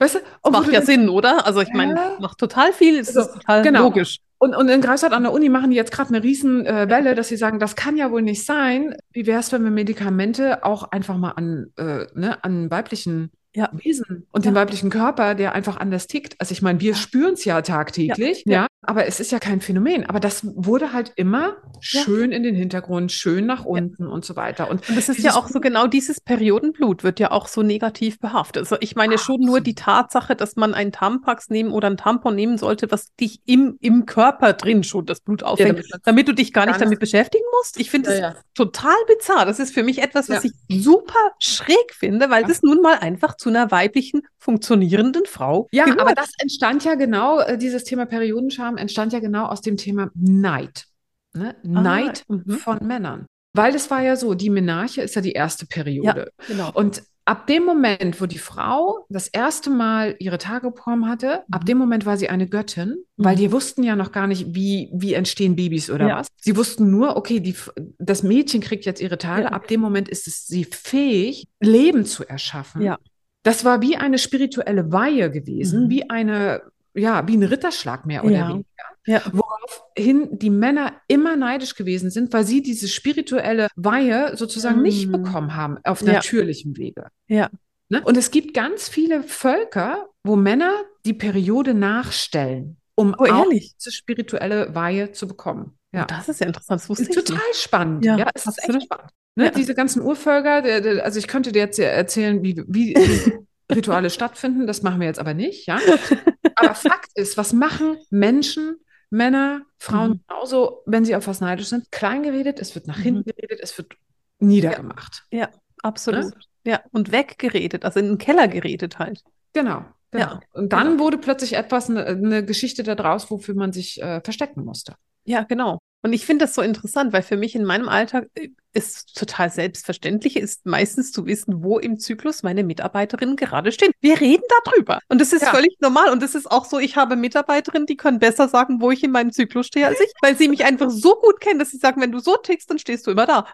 Weißt 0.00 0.14
du, 0.14 0.18
das 0.42 0.52
macht 0.52 0.72
ja 0.72 0.80
Sinn, 0.80 1.08
oder? 1.10 1.46
Also 1.46 1.60
ich 1.60 1.72
meine, 1.74 1.94
ja. 1.94 2.16
macht 2.20 2.38
total 2.38 2.72
viel, 2.72 2.96
ist 2.96 3.16
also, 3.16 3.34
total 3.34 3.62
genau. 3.62 3.82
logisch. 3.82 4.18
Und, 4.38 4.56
und 4.56 4.70
in 4.70 4.80
Greifswald 4.80 5.12
an 5.12 5.24
der 5.24 5.32
Uni 5.32 5.50
machen 5.50 5.70
die 5.70 5.76
jetzt 5.76 5.92
gerade 5.92 6.08
eine 6.08 6.22
riesen 6.22 6.64
äh, 6.64 6.88
Welle, 6.88 7.14
dass 7.14 7.28
sie 7.28 7.36
sagen, 7.36 7.58
das 7.58 7.76
kann 7.76 7.98
ja 7.98 8.10
wohl 8.10 8.22
nicht 8.22 8.46
sein. 8.46 8.96
Wie 9.12 9.26
wäre 9.26 9.40
es, 9.40 9.52
wenn 9.52 9.62
wir 9.62 9.70
Medikamente 9.70 10.64
auch 10.64 10.84
einfach 10.90 11.18
mal 11.18 11.32
an, 11.32 11.66
äh, 11.76 12.06
ne, 12.14 12.42
an 12.42 12.70
weiblichen 12.70 13.30
ja. 13.54 13.68
Wesen 13.72 14.26
und 14.30 14.44
ja. 14.44 14.50
den 14.50 14.54
weiblichen 14.54 14.90
Körper, 14.90 15.34
der 15.34 15.54
einfach 15.54 15.76
anders 15.76 16.06
tickt. 16.06 16.36
Also 16.38 16.52
ich 16.52 16.62
meine, 16.62 16.80
wir 16.80 16.94
spüren 16.94 17.34
es 17.34 17.44
ja 17.44 17.60
tagtäglich, 17.62 18.44
ja. 18.46 18.52
ja. 18.52 18.66
aber 18.82 19.06
es 19.06 19.18
ist 19.18 19.32
ja 19.32 19.40
kein 19.40 19.60
Phänomen. 19.60 20.06
Aber 20.06 20.20
das 20.20 20.44
wurde 20.44 20.92
halt 20.92 21.12
immer 21.16 21.56
schön 21.80 22.30
in 22.30 22.44
den 22.44 22.54
Hintergrund, 22.54 23.10
schön 23.10 23.46
nach 23.46 23.64
unten 23.64 24.06
und 24.06 24.24
so 24.24 24.36
weiter. 24.36 24.70
Und, 24.70 24.88
und 24.88 24.96
das 24.96 25.08
ist 25.08 25.18
ja 25.18 25.34
auch 25.34 25.48
so 25.48 25.60
genau 25.60 25.88
dieses 25.88 26.20
Periodenblut 26.20 27.02
wird 27.02 27.18
ja 27.18 27.32
auch 27.32 27.48
so 27.48 27.62
negativ 27.62 28.20
behaftet. 28.20 28.62
Also 28.62 28.76
ich 28.80 28.94
meine 28.94 29.18
schon 29.18 29.40
nur 29.40 29.60
die 29.60 29.74
Tatsache, 29.74 30.36
dass 30.36 30.54
man 30.54 30.72
einen 30.72 30.92
Tampax 30.92 31.50
nehmen 31.50 31.72
oder 31.72 31.90
ein 31.90 31.96
Tampon 31.96 32.36
nehmen 32.36 32.56
sollte, 32.56 32.90
was 32.92 33.14
dich 33.16 33.40
im, 33.46 33.76
im 33.80 34.06
Körper 34.06 34.52
drin 34.52 34.84
schon 34.84 35.06
das 35.06 35.20
Blut 35.20 35.42
auffängt, 35.42 35.70
damit, 35.70 35.86
damit, 36.04 36.28
du 36.28 36.34
dich 36.34 36.52
gar, 36.52 36.66
gar 36.66 36.72
nicht 36.72 36.80
damit 36.80 37.00
beschäftigen 37.00 37.44
musst. 37.58 37.80
Ich 37.80 37.90
finde 37.90 38.10
das 38.10 38.34
total 38.54 38.96
bizarr. 39.08 39.44
Das 39.44 39.58
ist 39.58 39.74
für 39.74 39.82
mich 39.82 40.02
etwas, 40.02 40.28
was 40.28 40.44
ich 40.44 40.52
super 40.68 41.32
schräg 41.40 41.94
finde, 41.94 42.30
weil 42.30 42.44
das 42.44 42.62
nun 42.62 42.80
mal 42.80 42.98
einfach 42.98 43.34
zu 43.40 43.48
einer 43.48 43.70
weiblichen, 43.70 44.20
funktionierenden 44.36 45.24
Frau. 45.24 45.66
Ja, 45.72 45.84
gehört. 45.84 46.00
aber 46.00 46.14
das 46.14 46.30
entstand 46.38 46.84
ja 46.84 46.94
genau, 46.94 47.40
äh, 47.40 47.56
dieses 47.56 47.84
Thema 47.84 48.04
Periodenscham 48.04 48.76
entstand 48.76 49.14
ja 49.14 49.18
genau 49.18 49.46
aus 49.46 49.62
dem 49.62 49.78
Thema 49.78 50.10
Neid. 50.14 50.84
Ne? 51.32 51.56
Ah, 51.64 51.80
Neid 51.80 52.24
mhm. 52.28 52.50
von 52.58 52.86
Männern. 52.86 53.24
Weil 53.54 53.74
es 53.74 53.90
war 53.90 54.02
ja 54.02 54.16
so, 54.16 54.34
die 54.34 54.50
Menarche 54.50 55.00
ist 55.00 55.14
ja 55.16 55.22
die 55.22 55.32
erste 55.32 55.64
Periode. 55.66 56.32
Ja, 56.38 56.46
genau. 56.46 56.70
Und 56.74 57.02
ab 57.24 57.46
dem 57.46 57.64
Moment, 57.64 58.20
wo 58.20 58.26
die 58.26 58.38
Frau 58.38 59.06
das 59.08 59.28
erste 59.28 59.70
Mal 59.70 60.16
ihre 60.18 60.36
Tage 60.36 60.70
bekommen 60.70 61.08
hatte, 61.08 61.42
mhm. 61.48 61.54
ab 61.54 61.64
dem 61.64 61.78
Moment 61.78 62.04
war 62.04 62.18
sie 62.18 62.28
eine 62.28 62.46
Göttin, 62.46 62.88
mhm. 63.16 63.24
weil 63.24 63.36
die 63.36 63.52
wussten 63.52 63.82
ja 63.82 63.96
noch 63.96 64.12
gar 64.12 64.26
nicht, 64.26 64.54
wie, 64.54 64.90
wie 64.92 65.14
entstehen 65.14 65.56
Babys 65.56 65.88
oder 65.90 66.08
ja. 66.08 66.18
was. 66.18 66.26
Sie 66.36 66.56
wussten 66.58 66.90
nur, 66.90 67.16
okay, 67.16 67.40
die, 67.40 67.56
das 67.98 68.22
Mädchen 68.22 68.60
kriegt 68.60 68.84
jetzt 68.84 69.00
ihre 69.00 69.16
Tage, 69.16 69.44
ja. 69.44 69.48
ab 69.48 69.66
dem 69.66 69.80
Moment 69.80 70.10
ist 70.10 70.26
es 70.26 70.46
sie 70.46 70.64
fähig, 70.64 71.48
Leben 71.58 72.04
zu 72.04 72.28
erschaffen. 72.28 72.82
Ja. 72.82 72.98
Das 73.42 73.64
war 73.64 73.80
wie 73.80 73.96
eine 73.96 74.18
spirituelle 74.18 74.92
Weihe 74.92 75.30
gewesen, 75.30 75.84
mhm. 75.84 75.90
wie 75.90 76.10
eine, 76.10 76.62
ja, 76.94 77.26
wie 77.26 77.36
ein 77.36 77.42
Ritterschlag 77.42 78.06
mehr 78.06 78.24
oder 78.24 78.48
weniger. 78.48 78.66
Ja. 79.06 79.22
Woraufhin 79.32 80.38
die 80.38 80.50
Männer 80.50 80.92
immer 81.08 81.36
neidisch 81.36 81.74
gewesen 81.74 82.10
sind, 82.10 82.32
weil 82.32 82.44
sie 82.44 82.62
diese 82.62 82.86
spirituelle 82.86 83.68
Weihe 83.74 84.36
sozusagen 84.36 84.80
mm. 84.80 84.82
nicht 84.82 85.10
bekommen 85.10 85.56
haben 85.56 85.78
auf 85.84 86.02
natürlichem 86.02 86.74
ja. 86.74 86.78
Wege. 86.78 87.06
Ja. 87.26 87.50
Ne? 87.88 88.02
Und 88.04 88.16
es 88.18 88.30
gibt 88.30 88.52
ganz 88.52 88.88
viele 88.88 89.22
Völker, 89.22 90.08
wo 90.22 90.36
Männer 90.36 90.84
die 91.06 91.14
Periode 91.14 91.72
nachstellen, 91.72 92.76
um 92.94 93.16
oh, 93.18 93.24
auch 93.24 93.48
diese 93.50 93.90
spirituelle 93.90 94.74
Weihe 94.74 95.12
zu 95.12 95.26
bekommen. 95.26 95.78
Ja. 95.92 96.02
Oh, 96.02 96.06
das 96.06 96.28
ist 96.28 96.40
ja 96.40 96.46
interessant. 96.46 96.82
Das 96.82 96.88
wusste 96.88 97.04
ist 97.04 97.14
total 97.14 97.36
nicht. 97.48 97.60
spannend. 97.60 98.04
Ja, 98.04 98.18
ja 98.18 98.30
es 98.34 98.46
ist 98.46 98.58
echt 98.62 98.82
spannend. 98.82 99.10
Ne? 99.36 99.46
Ja. 99.46 99.50
Diese 99.50 99.74
ganzen 99.74 100.02
Urvölker, 100.02 100.62
der, 100.62 100.80
der, 100.80 101.04
also 101.04 101.18
ich 101.18 101.28
könnte 101.28 101.52
dir 101.52 101.60
jetzt 101.60 101.78
erzählen, 101.78 102.42
wie, 102.42 102.62
wie 102.66 102.94
Rituale 103.70 104.10
stattfinden, 104.10 104.66
das 104.66 104.82
machen 104.82 105.00
wir 105.00 105.06
jetzt 105.06 105.20
aber 105.20 105.34
nicht, 105.34 105.66
ja. 105.66 105.78
Aber 106.56 106.74
Fakt 106.74 107.10
ist, 107.14 107.38
was 107.38 107.52
machen 107.52 107.96
Menschen, 108.10 108.76
Männer, 109.08 109.62
Frauen 109.78 110.10
mhm. 110.10 110.20
genauso, 110.28 110.82
wenn 110.84 111.04
sie 111.04 111.16
auf 111.16 111.26
was 111.26 111.40
neidisch 111.40 111.68
sind, 111.68 111.90
klein 111.90 112.22
geredet, 112.22 112.60
es 112.60 112.74
wird 112.74 112.86
nach 112.86 112.98
mhm. 112.98 113.02
hinten 113.02 113.24
geredet, 113.24 113.60
es 113.62 113.76
wird 113.78 113.94
niedergemacht. 114.40 115.24
Ja, 115.30 115.38
ja 115.38 115.48
absolut. 115.82 116.24
Ne? 116.24 116.32
Ja, 116.66 116.82
und 116.92 117.12
weggeredet, 117.12 117.84
also 117.84 118.00
in 118.00 118.06
den 118.06 118.18
Keller 118.18 118.48
geredet 118.48 118.98
halt. 118.98 119.22
Genau. 119.54 119.84
Genau. 120.10 120.24
Ja, 120.24 120.40
und 120.52 120.72
dann 120.72 120.92
genau. 120.92 121.04
wurde 121.04 121.18
plötzlich 121.18 121.54
etwas, 121.54 121.88
eine, 121.88 122.04
eine 122.04 122.44
Geschichte 122.44 122.82
daraus, 122.82 123.30
wofür 123.30 123.54
man 123.54 123.72
sich 123.72 124.02
äh, 124.02 124.20
verstecken 124.22 124.64
musste. 124.64 124.96
Ja, 125.24 125.44
genau. 125.44 125.79
Und 126.02 126.12
ich 126.12 126.24
finde 126.24 126.46
das 126.46 126.54
so 126.54 126.62
interessant, 126.62 127.12
weil 127.12 127.22
für 127.22 127.36
mich 127.36 127.54
in 127.54 127.64
meinem 127.64 127.88
Alltag 127.88 128.28
äh, 128.34 128.48
ist 128.72 129.16
total 129.18 129.50
selbstverständlich, 129.50 130.36
ist 130.36 130.64
meistens 130.64 131.12
zu 131.12 131.26
wissen, 131.26 131.62
wo 131.62 131.78
im 131.78 131.98
Zyklus 131.98 132.42
meine 132.42 132.62
Mitarbeiterinnen 132.62 133.36
gerade 133.36 133.72
stehen. 133.72 133.90
Wir 134.00 134.20
reden 134.20 134.44
darüber. 134.64 135.00
Und 135.08 135.20
das 135.20 135.32
ist 135.32 135.42
ja. 135.42 135.50
völlig 135.50 135.76
normal. 135.80 136.10
Und 136.10 136.22
das 136.22 136.34
ist 136.34 136.50
auch 136.50 136.64
so, 136.64 136.78
ich 136.78 136.96
habe 136.96 137.16
Mitarbeiterinnen, 137.16 137.86
die 137.86 137.96
können 137.96 138.18
besser 138.18 138.48
sagen, 138.48 138.80
wo 138.80 138.90
ich 138.90 139.02
in 139.02 139.10
meinem 139.10 139.32
Zyklus 139.32 139.66
stehe 139.66 139.86
als 139.86 140.00
ich, 140.00 140.10
weil 140.22 140.36
sie 140.36 140.48
mich 140.48 140.64
einfach 140.64 140.88
so 140.90 141.16
gut 141.16 141.40
kennen, 141.40 141.58
dass 141.58 141.70
sie 141.70 141.78
sagen, 141.78 142.00
wenn 142.00 142.12
du 142.12 142.20
so 142.20 142.36
tickst, 142.36 142.70
dann 142.70 142.78
stehst 142.78 143.06
du 143.06 143.10
immer 143.10 143.26
da. 143.26 143.46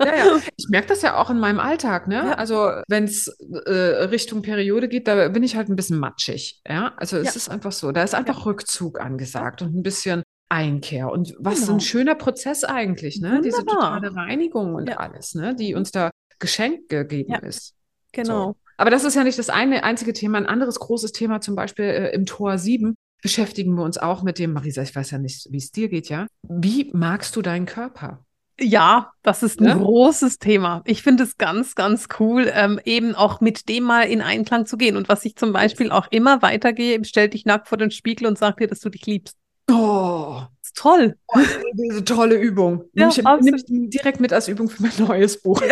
Ja, 0.00 0.16
ja. 0.16 0.40
Ich 0.56 0.68
merke 0.68 0.88
das 0.88 1.02
ja 1.02 1.16
auch 1.16 1.30
in 1.30 1.38
meinem 1.38 1.58
Alltag. 1.58 2.06
Ne? 2.06 2.38
Also 2.38 2.70
wenn 2.88 3.04
es 3.04 3.28
äh, 3.66 3.72
Richtung 3.72 4.42
Periode 4.42 4.88
geht, 4.88 5.08
da 5.08 5.28
bin 5.28 5.42
ich 5.42 5.56
halt 5.56 5.68
ein 5.68 5.76
bisschen 5.76 5.98
matschig. 5.98 6.60
Ja, 6.68 6.92
also 6.96 7.16
es 7.16 7.34
ist 7.34 7.48
einfach 7.48 7.72
so. 7.72 7.90
Da 7.92 8.02
ist 8.02 8.14
einfach 8.14 8.46
Rückzug 8.46 9.00
angesagt 9.00 9.62
und 9.62 9.74
ein 9.74 9.82
bisschen 9.82 10.22
Einkehr. 10.50 11.10
Und 11.10 11.34
was 11.38 11.60
genau. 11.60 11.74
ein 11.74 11.80
schöner 11.80 12.14
Prozess 12.14 12.64
eigentlich, 12.64 13.20
ne? 13.20 13.38
Wunderbar. 13.38 13.42
Diese 13.42 13.64
totale 13.64 14.14
Reinigung 14.14 14.74
und 14.74 14.88
ja. 14.88 14.96
alles, 14.96 15.34
ne? 15.34 15.54
Die 15.54 15.74
uns 15.74 15.92
da 15.92 16.10
geschenkt 16.38 16.88
gegeben 16.88 17.32
ja. 17.32 17.38
ist. 17.38 17.74
Genau. 18.12 18.48
So. 18.48 18.56
Aber 18.76 18.90
das 18.90 19.04
ist 19.04 19.14
ja 19.14 19.24
nicht 19.24 19.38
das 19.38 19.50
eine 19.50 19.84
einzige 19.84 20.12
Thema. 20.12 20.38
Ein 20.38 20.46
anderes 20.46 20.80
großes 20.80 21.12
Thema, 21.12 21.40
zum 21.40 21.54
Beispiel 21.54 21.84
äh, 21.84 22.14
im 22.14 22.26
Tor 22.26 22.58
7, 22.58 22.94
beschäftigen 23.22 23.74
wir 23.74 23.84
uns 23.84 23.98
auch 23.98 24.22
mit 24.22 24.38
dem, 24.38 24.52
Marisa, 24.52 24.82
ich 24.82 24.94
weiß 24.94 25.10
ja 25.10 25.18
nicht, 25.18 25.46
wie 25.50 25.58
es 25.58 25.70
dir 25.70 25.88
geht, 25.88 26.08
ja. 26.08 26.26
Wie 26.42 26.90
magst 26.92 27.36
du 27.36 27.42
deinen 27.42 27.66
Körper? 27.66 28.24
Ja, 28.58 29.12
das 29.22 29.42
ist 29.42 29.60
ein 29.60 29.66
ja? 29.66 29.74
großes 29.74 30.38
Thema. 30.38 30.82
Ich 30.84 31.02
finde 31.02 31.24
es 31.24 31.38
ganz, 31.38 31.74
ganz 31.74 32.08
cool, 32.18 32.50
ähm, 32.52 32.78
eben 32.84 33.14
auch 33.14 33.40
mit 33.40 33.68
dem 33.68 33.84
mal 33.84 34.02
in 34.02 34.20
Einklang 34.20 34.66
zu 34.66 34.76
gehen. 34.76 34.96
Und 34.96 35.08
was 35.08 35.24
ich 35.24 35.36
zum 35.36 35.52
Beispiel 35.52 35.90
auch 35.90 36.08
immer 36.10 36.42
weitergehe, 36.42 37.02
stell 37.04 37.28
dich 37.28 37.46
nackt 37.46 37.68
vor 37.68 37.78
den 37.78 37.90
Spiegel 37.90 38.26
und 38.26 38.36
sag 38.36 38.58
dir, 38.58 38.66
dass 38.66 38.80
du 38.80 38.90
dich 38.90 39.06
liebst. 39.06 39.36
Oh, 39.70 40.42
ist 40.62 40.76
toll. 40.76 41.16
Oh, 41.28 41.38
diese 41.74 42.04
tolle 42.04 42.36
Übung. 42.36 42.84
Ja, 42.94 43.08
nehme 43.08 43.56
ich, 43.56 43.68
nehm 43.68 43.84
ich 43.84 43.90
direkt 43.90 44.20
mit 44.20 44.32
als 44.32 44.48
Übung 44.48 44.68
für 44.68 44.82
mein 44.82 44.92
neues 44.98 45.40
Buch. 45.40 45.62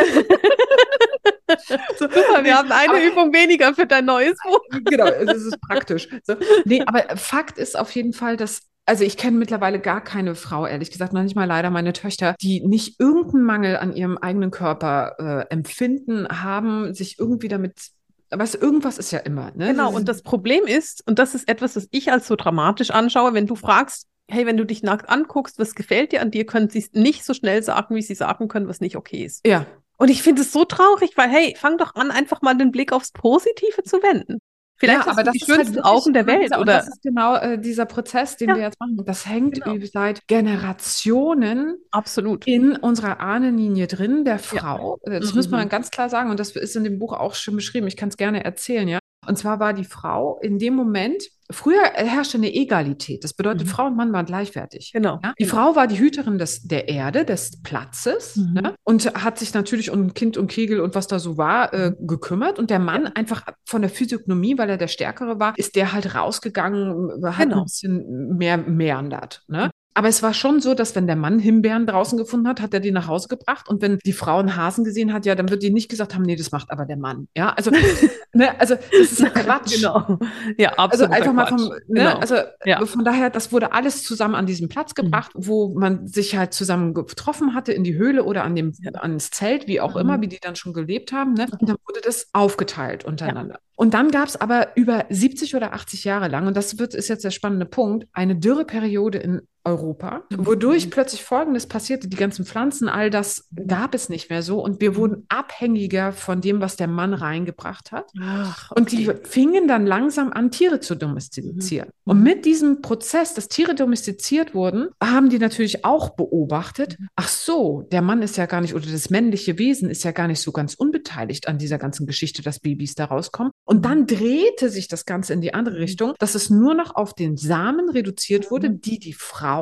so, 1.99 2.09
wir 2.09 2.57
haben 2.57 2.71
eine 2.71 2.91
aber, 2.91 3.03
Übung 3.03 3.33
weniger 3.33 3.75
für 3.75 3.87
dein 3.87 4.05
neues 4.05 4.37
Buch. 4.45 4.61
genau, 4.85 5.07
das 5.07 5.43
ist 5.43 5.61
praktisch. 5.61 6.09
So. 6.25 6.35
Nee, 6.65 6.83
aber 6.87 7.17
Fakt 7.17 7.59
ist 7.59 7.79
auf 7.79 7.91
jeden 7.93 8.13
Fall, 8.13 8.37
dass 8.37 8.63
also 8.87 9.05
ich 9.05 9.19
kenne 9.19 9.37
mittlerweile 9.37 9.81
gar 9.81 10.03
keine 10.03 10.35
Frau, 10.35 10.67
ehrlich 10.67 10.91
gesagt, 10.91 11.13
noch 11.13 11.23
nicht 11.23 11.37
mal 11.37 11.45
leider 11.45 11.69
meine 11.69 11.93
Töchter, 11.93 12.35
die 12.41 12.67
nicht 12.67 12.99
irgendeinen 12.99 13.45
Mangel 13.45 13.77
an 13.77 13.95
ihrem 13.95 14.17
eigenen 14.17 14.51
Körper 14.51 15.17
äh, 15.19 15.53
empfinden, 15.53 16.27
haben, 16.27 16.95
sich 16.95 17.19
irgendwie 17.19 17.49
damit 17.49 17.91
aber 18.31 18.45
es, 18.45 18.55
irgendwas 18.55 18.99
ist 18.99 19.11
ja 19.11 19.21
immer. 19.21 19.53
Ne? 19.55 19.69
Genau, 19.69 19.93
und 19.95 20.09
das 20.09 20.23
Problem 20.23 20.65
ist, 20.65 21.07
und 21.07 21.19
das 21.19 21.35
ist 21.35 21.49
etwas, 21.49 21.75
das 21.75 21.89
ich 21.91 22.13
als 22.13 22.27
so 22.27 22.37
dramatisch 22.37 22.91
anschaue, 22.91 23.35
wenn 23.35 23.47
du 23.47 23.55
fragst, 23.55 24.07
hey, 24.31 24.45
wenn 24.47 24.57
du 24.57 24.65
dich 24.65 24.83
nackt 24.83 25.09
anguckst, 25.09 25.59
was 25.59 25.75
gefällt 25.75 26.13
dir 26.13 26.21
an 26.21 26.31
dir, 26.31 26.45
können 26.45 26.69
sie 26.69 26.81
es 26.81 26.93
nicht 26.93 27.25
so 27.25 27.33
schnell 27.33 27.63
sagen, 27.63 27.95
wie 27.95 28.03
sie 28.03 28.15
sagen 28.15 28.49
können, 28.49 28.69
was 28.69 28.81
nicht 28.81 28.97
okay 28.97 29.25
ist. 29.25 29.47
Ja. 29.47 29.67
Und 29.97 30.11
ich 30.11 30.23
finde 30.23 30.43
es 30.43 30.53
so 30.53 30.65
traurig, 30.65 31.17
weil, 31.17 31.29
hey, 31.29 31.57
fang 31.59 31.79
doch 31.79 31.95
an, 31.95 32.11
einfach 32.11 32.43
mal 32.43 32.55
den 32.55 32.71
Blick 32.71 32.93
aufs 32.93 33.11
Positive 33.11 33.83
zu 33.83 34.03
wenden. 34.03 34.39
Vielleicht 34.79 35.07
ja, 35.07 35.13
aber 35.13 35.25
das 35.25 35.33
die 35.33 35.45
schönsten 35.45 35.77
halt 35.77 35.85
Augen 35.85 36.13
der 36.13 36.27
Welt, 36.27 36.57
oder? 36.57 36.65
Das 36.65 36.89
ist 36.89 37.03
genau 37.03 37.37
äh, 37.37 37.59
dieser 37.59 37.85
Prozess, 37.85 38.37
den 38.37 38.51
ja. 38.51 38.55
wir 38.55 38.63
jetzt 38.63 38.79
machen. 38.79 38.97
Das 39.05 39.27
hängt 39.27 39.63
genau. 39.63 39.85
seit 39.93 40.27
Generationen 40.29 41.79
absolut 41.91 42.47
in 42.47 42.77
unserer 42.77 43.19
Ahnenlinie 43.19 43.89
drin, 43.89 44.25
der 44.25 44.39
Frau. 44.39 45.01
Ja. 45.05 45.19
Das 45.19 45.33
mhm. 45.33 45.37
muss 45.37 45.51
man 45.51 45.65
mhm. 45.65 45.69
ganz 45.69 45.91
klar 45.91 46.09
sagen 46.09 46.31
und 46.31 46.39
das 46.39 46.53
ist 46.53 46.77
in 46.77 46.85
dem 46.85 46.99
Buch 47.01 47.13
auch 47.13 47.35
schon 47.35 47.57
beschrieben. 47.57 47.89
Ich 47.89 47.97
kann 47.97 48.09
es 48.09 48.17
gerne 48.17 48.45
erzählen, 48.45 48.87
ja. 48.87 48.99
Und 49.29 49.37
zwar 49.37 49.61
war 49.61 49.75
die 49.75 49.85
Frau 49.85 50.39
in 50.41 50.59
dem 50.59 50.75
Moment, 50.75 51.23
früher 51.51 51.83
herrschte 51.95 52.39
eine 52.39 52.53
Egalität. 52.55 53.25
Das 53.25 53.35
bedeutet, 53.35 53.67
mhm. 53.67 53.71
Frau 53.71 53.87
und 53.87 53.97
Mann 53.97 54.13
waren 54.13 54.27
gleichwertig. 54.27 54.91
Genau. 54.93 55.19
Ja? 55.23 55.35
Die 55.39 55.45
genau. 55.45 55.55
Frau 55.55 55.77
war 55.77 55.87
die 55.87 55.99
Hüterin 55.99 56.39
des, 56.39 56.63
der 56.63 56.89
Erde, 56.89 57.25
des 57.25 57.63
Platzes 57.63 58.37
mhm. 58.37 58.53
ne? 58.55 58.75
und 58.85 59.07
hat 59.23 59.39
sich 59.39 59.55
natürlich 59.55 59.91
um 59.91 60.15
Kind 60.15 60.37
und 60.37 60.49
Kegel 60.49 60.81
und 60.81 60.95
was 60.95 61.07
da 61.07 61.19
so 61.19 61.37
war 61.37 61.73
äh, 61.73 61.93
gekümmert. 61.99 62.59
Und 62.59 62.71
der 62.71 62.79
Mann 62.79 63.05
ja. 63.05 63.13
einfach 63.15 63.45
von 63.65 63.83
der 63.83 63.91
Physiognomie, 63.91 64.59
weil 64.59 64.71
er 64.71 64.77
der 64.77 64.89
Stärkere 64.89 65.39
war, 65.39 65.55
ist 65.57 65.77
der 65.77 65.93
halt 65.93 66.15
rausgegangen, 66.15 67.25
hat 67.25 67.45
genau. 67.45 67.59
ein 67.59 67.65
bisschen 67.65 68.37
mehr 68.37 68.57
meandert. 68.57 69.43
Ne? 69.49 69.71
Aber 69.99 70.07
es 70.07 70.23
war 70.23 70.33
schon 70.33 70.61
so, 70.61 70.75
dass 70.75 70.95
wenn 70.95 71.09
der 71.09 71.17
Mann 71.17 71.41
Himbeeren 71.41 71.85
draußen 71.85 72.17
gefunden 72.17 72.47
hat, 72.47 72.61
hat 72.61 72.73
er 72.73 72.79
die 72.79 72.93
nach 72.93 73.09
Hause 73.09 73.27
gebracht. 73.27 73.69
Und 73.69 73.83
wenn 73.83 73.99
die 74.07 74.13
Frau 74.13 74.39
einen 74.39 74.55
Hasen 74.55 74.85
gesehen 74.85 75.13
hat, 75.13 75.27
ja, 75.27 75.35
dann 75.35 75.51
wird 75.51 75.61
die 75.61 75.73
nicht 75.73 75.89
gesagt 75.89 76.15
haben, 76.15 76.23
nee, 76.23 76.37
das 76.37 76.53
macht 76.53 76.71
aber 76.71 76.85
der 76.85 76.97
Mann. 76.97 77.27
Ja, 77.37 77.49
also, 77.49 77.73
ne, 78.33 78.61
also 78.61 78.77
das 78.77 79.11
ist 79.11 79.35
Quatsch. 79.35 79.75
genau. 79.75 80.21
Ja, 80.57 80.75
absolut. 80.75 80.93
Also 80.93 81.05
einfach 81.07 81.33
mal 81.33 81.47
vom, 81.49 81.69
ne, 81.69 81.81
genau. 81.89 82.17
also 82.17 82.37
ja. 82.65 82.87
von 82.87 83.05
daher, 83.05 83.29
das 83.29 83.51
wurde 83.51 83.73
alles 83.73 84.05
zusammen 84.05 84.37
an 84.37 84.47
diesem 84.47 84.69
Platz 84.69 84.93
mhm. 84.97 85.03
gebracht, 85.03 85.33
mhm. 85.35 85.49
wo 85.49 85.75
man 85.77 86.07
sich 86.07 86.37
halt 86.37 86.55
zusammen 86.55 86.95
getroffen 86.95 87.57
hatte 87.57 87.73
in 87.73 87.83
die 87.83 87.97
Höhle 87.97 88.23
oder 88.23 88.45
an 88.45 88.55
dem, 88.55 88.75
ja. 88.81 88.93
ans 89.01 89.33
Zelt, 89.33 89.67
wie 89.67 89.81
auch 89.81 89.95
mhm. 89.95 90.01
immer, 90.03 90.21
wie 90.21 90.29
die 90.29 90.39
dann 90.41 90.55
schon 90.55 90.75
gelebt 90.75 91.11
haben. 91.11 91.35
Ne? 91.35 91.49
Und 91.59 91.69
dann 91.69 91.77
wurde 91.85 92.03
das 92.05 92.29
aufgeteilt 92.33 93.05
untereinander. 93.05 93.55
Ja. 93.55 93.61
Und 93.75 93.95
dann 93.95 94.11
gab 94.11 94.27
es 94.27 94.41
aber 94.41 94.77
über 94.77 95.07
70 95.09 95.55
oder 95.55 95.73
80 95.73 96.03
Jahre 96.03 96.27
lang, 96.27 96.49
und 96.49 96.57
das 96.57 96.81
wird, 96.81 96.95
ist 96.95 97.07
jetzt 97.07 97.25
der 97.25 97.31
spannende 97.31 97.65
Punkt, 97.65 98.09
eine 98.13 98.35
Dürreperiode 98.35 99.19
in 99.19 99.43
Europa, 99.69 100.23
mhm. 100.31 100.47
wodurch 100.47 100.91
plötzlich 100.91 101.23
Folgendes 101.23 101.67
passierte. 101.67 102.09
Die 102.09 102.17
ganzen 102.17 102.45
Pflanzen, 102.45 102.89
all 102.89 103.11
das 103.11 103.49
gab 103.67 103.95
es 103.95 104.09
nicht 104.09 104.31
mehr 104.31 104.43
so 104.43 104.63
und 104.63 104.81
wir 104.81 104.97
wurden 104.97 105.27
abhängiger 105.29 106.13
von 106.13 106.41
dem, 106.41 106.61
was 106.61 106.77
der 106.77 106.89
Mann 106.89 107.15
reingebracht 107.15 107.93
hat. 107.93 108.11
Ach, 108.21 108.71
okay. 108.71 108.81
Und 108.81 108.93
die 108.93 109.11
fingen 109.25 109.69
dann 109.69 109.87
langsam 109.87 110.33
an, 110.33 110.51
Tiere 110.51 110.81
zu 110.81 110.95
domestizieren. 110.95 111.89
Mhm. 111.89 112.13
Und 112.13 112.23
mit 112.23 112.45
diesem 112.45 112.83
Prozess, 112.83 113.35
dass 113.35 113.49
Tiere 113.49 113.75
domestiziert 113.75 114.55
wurden, 114.55 114.89
haben 115.03 115.29
die 115.29 115.39
natürlich 115.39 115.85
auch 115.85 116.11
beobachtet, 116.11 116.99
mhm. 116.99 117.09
ach 117.17 117.29
so, 117.29 117.83
der 117.93 118.03
Mann 118.03 118.23
ist 118.23 118.37
ja 118.37 118.47
gar 118.47 118.61
nicht, 118.61 118.75
oder 118.75 118.87
das 118.87 119.11
männliche 119.11 119.59
Wesen 119.59 119.91
ist 119.91 120.05
ja 120.05 120.13
gar 120.13 120.29
nicht 120.29 120.41
so 120.41 120.53
ganz 120.53 120.75
unbeteiligt 120.75 121.49
an 121.49 121.59
dieser 121.59 121.79
ganzen 121.79 122.07
Geschichte, 122.07 122.43
dass 122.43 122.61
Babys 122.61 122.95
da 122.95 123.07
rauskommen. 123.07 123.53
Und 123.65 123.85
dann 123.85 124.07
drehte 124.07 124.71
sich 124.71 124.89
das 124.89 125.05
Ganze 125.05 125.33
in 125.33 125.41
die 125.41 125.55
andere 125.55 125.77
mhm. 125.77 125.83
Richtung, 125.83 126.15
dass 126.19 126.35
es 126.35 126.51
nur 126.51 126.75
noch 126.75 126.95
auf 126.95 127.15
den 127.15 127.37
Samen 127.37 127.91
reduziert 127.91 128.51
wurde, 128.51 128.71
mhm. 128.71 128.81
die 128.81 128.99
die 128.99 129.13
Frau 129.13 129.58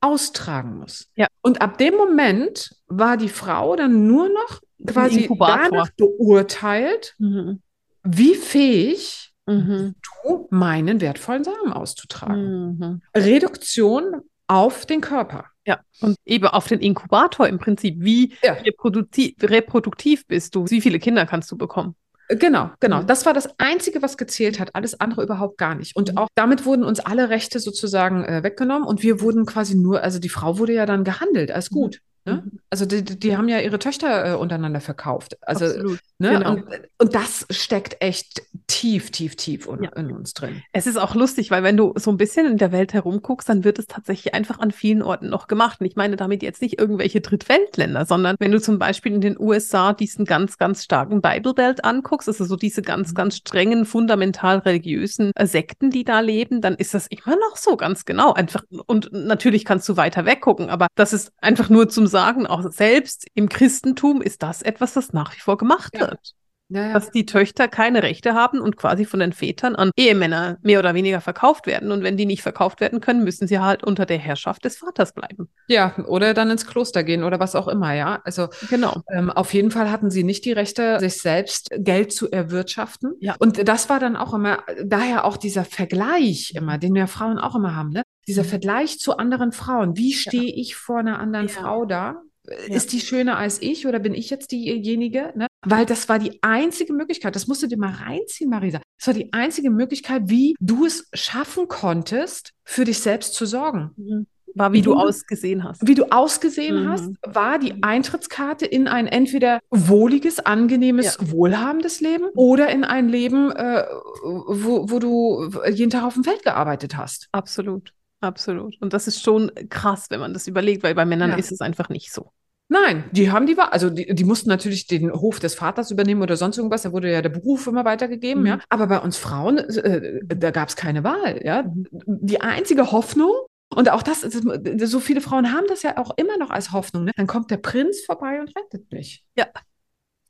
austragen 0.00 0.78
muss. 0.78 1.10
Ja. 1.16 1.26
Und 1.42 1.60
ab 1.60 1.78
dem 1.78 1.94
Moment 1.96 2.74
war 2.86 3.16
die 3.16 3.28
Frau 3.28 3.76
dann 3.76 4.06
nur 4.06 4.28
noch 4.28 4.60
quasi 4.86 5.28
danach 5.38 5.90
beurteilt, 5.96 7.14
mhm. 7.18 7.60
wie 8.04 8.34
fähig 8.34 9.32
mhm. 9.46 9.94
du 10.24 10.46
meinen 10.50 11.00
wertvollen 11.00 11.44
Samen 11.44 11.72
auszutragen. 11.72 12.78
Mhm. 12.78 13.02
Reduktion 13.16 14.22
auf 14.46 14.86
den 14.86 15.00
Körper. 15.00 15.46
Ja, 15.66 15.80
und 16.00 16.16
eben 16.24 16.46
auf 16.46 16.66
den 16.66 16.80
Inkubator 16.80 17.46
im 17.46 17.58
Prinzip. 17.58 17.96
Wie 17.98 18.34
ja. 18.42 18.54
reproduktiv, 18.54 19.34
reproduktiv 19.42 20.26
bist 20.26 20.54
du? 20.54 20.64
Wie 20.68 20.80
viele 20.80 20.98
Kinder 20.98 21.26
kannst 21.26 21.50
du 21.52 21.58
bekommen? 21.58 21.94
Genau, 22.28 22.70
genau. 22.80 23.02
Mhm. 23.02 23.06
Das 23.06 23.24
war 23.26 23.32
das 23.32 23.48
Einzige, 23.58 24.02
was 24.02 24.16
gezählt 24.18 24.60
hat. 24.60 24.74
Alles 24.74 25.00
andere 25.00 25.22
überhaupt 25.22 25.58
gar 25.58 25.74
nicht. 25.74 25.96
Und 25.96 26.12
mhm. 26.12 26.18
auch 26.18 26.28
damit 26.34 26.66
wurden 26.66 26.84
uns 26.84 27.00
alle 27.00 27.30
Rechte 27.30 27.58
sozusagen 27.58 28.24
äh, 28.24 28.42
weggenommen 28.42 28.86
und 28.86 29.02
wir 29.02 29.20
wurden 29.20 29.46
quasi 29.46 29.74
nur, 29.76 30.02
also 30.02 30.18
die 30.18 30.28
Frau 30.28 30.58
wurde 30.58 30.74
ja 30.74 30.86
dann 30.86 31.04
gehandelt 31.04 31.50
als 31.50 31.70
mhm. 31.70 31.74
gut. 31.74 32.00
Ne? 32.28 32.42
Also 32.68 32.84
die, 32.84 33.02
die 33.02 33.36
haben 33.36 33.48
ja 33.48 33.60
ihre 33.60 33.78
Töchter 33.78 34.32
äh, 34.32 34.36
untereinander 34.36 34.80
verkauft. 34.80 35.38
Also, 35.40 35.64
Absolut. 35.64 35.98
Ne? 36.18 36.30
Genau. 36.30 36.50
Und, 36.52 36.64
und, 36.98 37.14
das 37.14 37.46
steckt 37.50 37.96
echt 38.00 38.42
tief, 38.78 39.10
tief, 39.10 39.34
tief 39.34 39.66
in, 39.66 39.82
ja. 39.82 39.90
in, 39.96 40.12
uns 40.12 40.34
drin. 40.34 40.62
Es 40.72 40.86
ist 40.86 40.98
auch 40.98 41.16
lustig, 41.16 41.50
weil 41.50 41.64
wenn 41.64 41.76
du 41.76 41.94
so 41.96 42.12
ein 42.12 42.16
bisschen 42.16 42.46
in 42.46 42.58
der 42.58 42.70
Welt 42.70 42.92
herumguckst, 42.92 43.48
dann 43.48 43.64
wird 43.64 43.80
es 43.80 43.86
tatsächlich 43.88 44.34
einfach 44.34 44.60
an 44.60 44.70
vielen 44.70 45.02
Orten 45.02 45.28
noch 45.28 45.48
gemacht. 45.48 45.80
Und 45.80 45.86
ich 45.86 45.96
meine 45.96 46.14
damit 46.14 46.44
jetzt 46.44 46.62
nicht 46.62 46.78
irgendwelche 46.78 47.20
Drittweltländer, 47.20 48.06
sondern 48.06 48.36
wenn 48.38 48.52
du 48.52 48.60
zum 48.60 48.78
Beispiel 48.78 49.12
in 49.12 49.20
den 49.20 49.36
USA 49.36 49.92
diesen 49.94 50.24
ganz, 50.24 50.58
ganz 50.58 50.84
starken 50.84 51.20
Bible 51.20 51.54
Belt 51.54 51.84
anguckst, 51.84 52.28
also 52.28 52.44
so 52.44 52.54
diese 52.54 52.80
ganz, 52.82 53.10
mhm. 53.10 53.14
ganz 53.14 53.38
strengen, 53.38 53.84
fundamental 53.84 54.58
religiösen 54.58 55.32
äh, 55.34 55.48
Sekten, 55.48 55.90
die 55.90 56.04
da 56.04 56.20
leben, 56.20 56.60
dann 56.60 56.76
ist 56.76 56.94
das 56.94 57.08
immer 57.08 57.34
noch 57.34 57.56
so, 57.56 57.76
ganz 57.76 58.04
genau. 58.04 58.32
Einfach, 58.32 58.62
und 58.86 59.12
natürlich 59.12 59.64
kannst 59.64 59.88
du 59.88 59.96
weiter 59.96 60.24
weggucken, 60.24 60.70
aber 60.70 60.86
das 60.94 61.12
ist 61.12 61.32
einfach 61.40 61.68
nur 61.68 61.88
zum 61.88 62.06
Sagen, 62.06 62.46
auch 62.46 62.70
selbst 62.70 63.26
im 63.34 63.48
Christentum 63.48 64.22
ist 64.22 64.44
das 64.44 64.62
etwas, 64.62 64.92
das 64.92 65.12
nach 65.12 65.34
wie 65.34 65.40
vor 65.40 65.56
gemacht 65.56 65.94
ja. 65.94 66.02
wird. 66.02 66.34
Ja, 66.70 66.88
ja. 66.88 66.92
Dass 66.92 67.10
die 67.10 67.24
Töchter 67.24 67.66
keine 67.66 68.02
Rechte 68.02 68.34
haben 68.34 68.60
und 68.60 68.76
quasi 68.76 69.06
von 69.06 69.20
den 69.20 69.32
Vätern 69.32 69.74
an 69.74 69.90
Ehemänner 69.96 70.58
mehr 70.62 70.78
oder 70.78 70.94
weniger 70.94 71.20
verkauft 71.20 71.66
werden. 71.66 71.92
Und 71.92 72.02
wenn 72.02 72.16
die 72.16 72.26
nicht 72.26 72.42
verkauft 72.42 72.80
werden 72.80 73.00
können, 73.00 73.24
müssen 73.24 73.48
sie 73.48 73.58
halt 73.58 73.84
unter 73.84 74.04
der 74.04 74.18
Herrschaft 74.18 74.64
des 74.64 74.76
Vaters 74.76 75.12
bleiben. 75.14 75.48
Ja, 75.68 75.94
oder 76.06 76.34
dann 76.34 76.50
ins 76.50 76.66
Kloster 76.66 77.04
gehen 77.04 77.24
oder 77.24 77.40
was 77.40 77.54
auch 77.54 77.68
immer, 77.68 77.94
ja. 77.94 78.20
Also 78.24 78.48
genau. 78.68 79.02
Ähm, 79.10 79.30
auf 79.30 79.54
jeden 79.54 79.70
Fall 79.70 79.90
hatten 79.90 80.10
sie 80.10 80.24
nicht 80.24 80.44
die 80.44 80.52
Rechte, 80.52 81.00
sich 81.00 81.22
selbst 81.22 81.70
Geld 81.74 82.12
zu 82.12 82.30
erwirtschaften. 82.30 83.14
Ja. 83.20 83.36
Und 83.38 83.66
das 83.66 83.88
war 83.88 83.98
dann 83.98 84.16
auch 84.16 84.34
immer, 84.34 84.58
daher 84.84 85.24
auch 85.24 85.38
dieser 85.38 85.64
Vergleich 85.64 86.52
immer, 86.54 86.76
den 86.76 86.94
wir 86.94 87.06
Frauen 87.06 87.38
auch 87.38 87.54
immer 87.54 87.74
haben, 87.74 87.90
ne? 87.90 88.02
Dieser 88.26 88.42
mhm. 88.42 88.48
Vergleich 88.48 88.98
zu 88.98 89.16
anderen 89.16 89.52
Frauen. 89.52 89.96
Wie 89.96 90.12
stehe 90.12 90.50
ja. 90.50 90.54
ich 90.54 90.76
vor 90.76 90.98
einer 90.98 91.18
anderen 91.18 91.48
Frau 91.48 91.86
da? 91.86 92.20
Ja. 92.46 92.74
Ist 92.74 92.92
die 92.92 93.00
schöner 93.00 93.36
als 93.36 93.60
ich 93.60 93.86
oder 93.86 93.98
bin 93.98 94.14
ich 94.14 94.30
jetzt 94.30 94.52
diejenige? 94.52 95.32
Ne? 95.34 95.47
Weil 95.64 95.86
das 95.86 96.08
war 96.08 96.18
die 96.18 96.38
einzige 96.42 96.92
Möglichkeit, 96.92 97.34
das 97.34 97.48
musst 97.48 97.62
du 97.62 97.66
dir 97.66 97.78
mal 97.78 97.92
reinziehen, 97.92 98.50
Marisa. 98.50 98.80
Das 98.98 99.08
war 99.08 99.14
die 99.14 99.32
einzige 99.32 99.70
Möglichkeit, 99.70 100.22
wie 100.26 100.54
du 100.60 100.86
es 100.86 101.08
schaffen 101.12 101.68
konntest, 101.68 102.52
für 102.64 102.84
dich 102.84 103.00
selbst 103.00 103.34
zu 103.34 103.46
sorgen. 103.46 103.90
Mhm. 103.96 104.26
War, 104.54 104.72
wie 104.72 104.82
du 104.82 104.94
ausgesehen 104.94 105.62
hast. 105.62 105.86
Wie 105.86 105.94
du 105.94 106.10
ausgesehen 106.10 106.84
mhm. 106.84 106.88
hast, 106.88 107.10
war 107.22 107.58
die 107.58 107.82
Eintrittskarte 107.82 108.66
in 108.66 108.88
ein 108.88 109.06
entweder 109.06 109.60
wohliges, 109.70 110.40
angenehmes, 110.40 111.18
ja. 111.20 111.30
wohlhabendes 111.30 112.00
Leben 112.00 112.24
oder 112.34 112.68
in 112.68 112.82
ein 112.82 113.08
Leben, 113.08 113.52
äh, 113.52 113.84
wo, 114.24 114.90
wo 114.90 114.98
du 114.98 115.50
jeden 115.70 115.90
Tag 115.90 116.02
auf 116.02 116.14
dem 116.14 116.24
Feld 116.24 116.42
gearbeitet 116.42 116.96
hast. 116.96 117.28
Absolut. 117.30 117.92
Absolut. 118.20 118.76
Und 118.80 118.94
das 118.94 119.06
ist 119.06 119.22
schon 119.22 119.52
krass, 119.68 120.06
wenn 120.10 120.18
man 120.18 120.32
das 120.32 120.48
überlegt, 120.48 120.82
weil 120.82 120.94
bei 120.94 121.04
Männern 121.04 121.30
ja. 121.30 121.36
ist 121.36 121.52
es 121.52 121.60
einfach 121.60 121.88
nicht 121.88 122.12
so. 122.12 122.32
Nein, 122.68 123.04
die 123.12 123.30
haben 123.30 123.46
die 123.46 123.56
Wahl. 123.56 123.70
Also 123.70 123.88
die, 123.88 124.14
die 124.14 124.24
mussten 124.24 124.48
natürlich 124.50 124.86
den 124.86 125.10
Hof 125.10 125.40
des 125.40 125.54
Vaters 125.54 125.90
übernehmen 125.90 126.22
oder 126.22 126.36
sonst 126.36 126.58
irgendwas. 126.58 126.82
Da 126.82 126.92
wurde 126.92 127.10
ja 127.10 127.22
der 127.22 127.30
Beruf 127.30 127.66
immer 127.66 127.84
weitergegeben, 127.84 128.42
mhm. 128.42 128.48
ja. 128.48 128.58
Aber 128.68 128.86
bei 128.88 128.98
uns 128.98 129.16
Frauen, 129.16 129.58
äh, 129.58 130.20
da 130.26 130.50
gab 130.50 130.68
es 130.68 130.76
keine 130.76 131.02
Wahl, 131.02 131.40
ja. 131.44 131.62
Mhm. 131.62 131.86
Die 132.06 132.40
einzige 132.40 132.92
Hoffnung, 132.92 133.32
und 133.74 133.90
auch 133.90 134.02
das, 134.02 134.22
so 134.22 135.00
viele 135.00 135.20
Frauen 135.20 135.52
haben 135.52 135.66
das 135.68 135.82
ja 135.82 135.98
auch 135.98 136.12
immer 136.16 136.38
noch 136.38 136.50
als 136.50 136.72
Hoffnung, 136.72 137.04
ne? 137.04 137.12
Dann 137.16 137.26
kommt 137.26 137.50
der 137.50 137.58
Prinz 137.58 138.00
vorbei 138.00 138.40
und 138.40 138.54
rettet 138.56 138.90
mich. 138.90 139.24
Ja, 139.36 139.46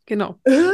genau. 0.07 0.37
Äh? 0.45 0.73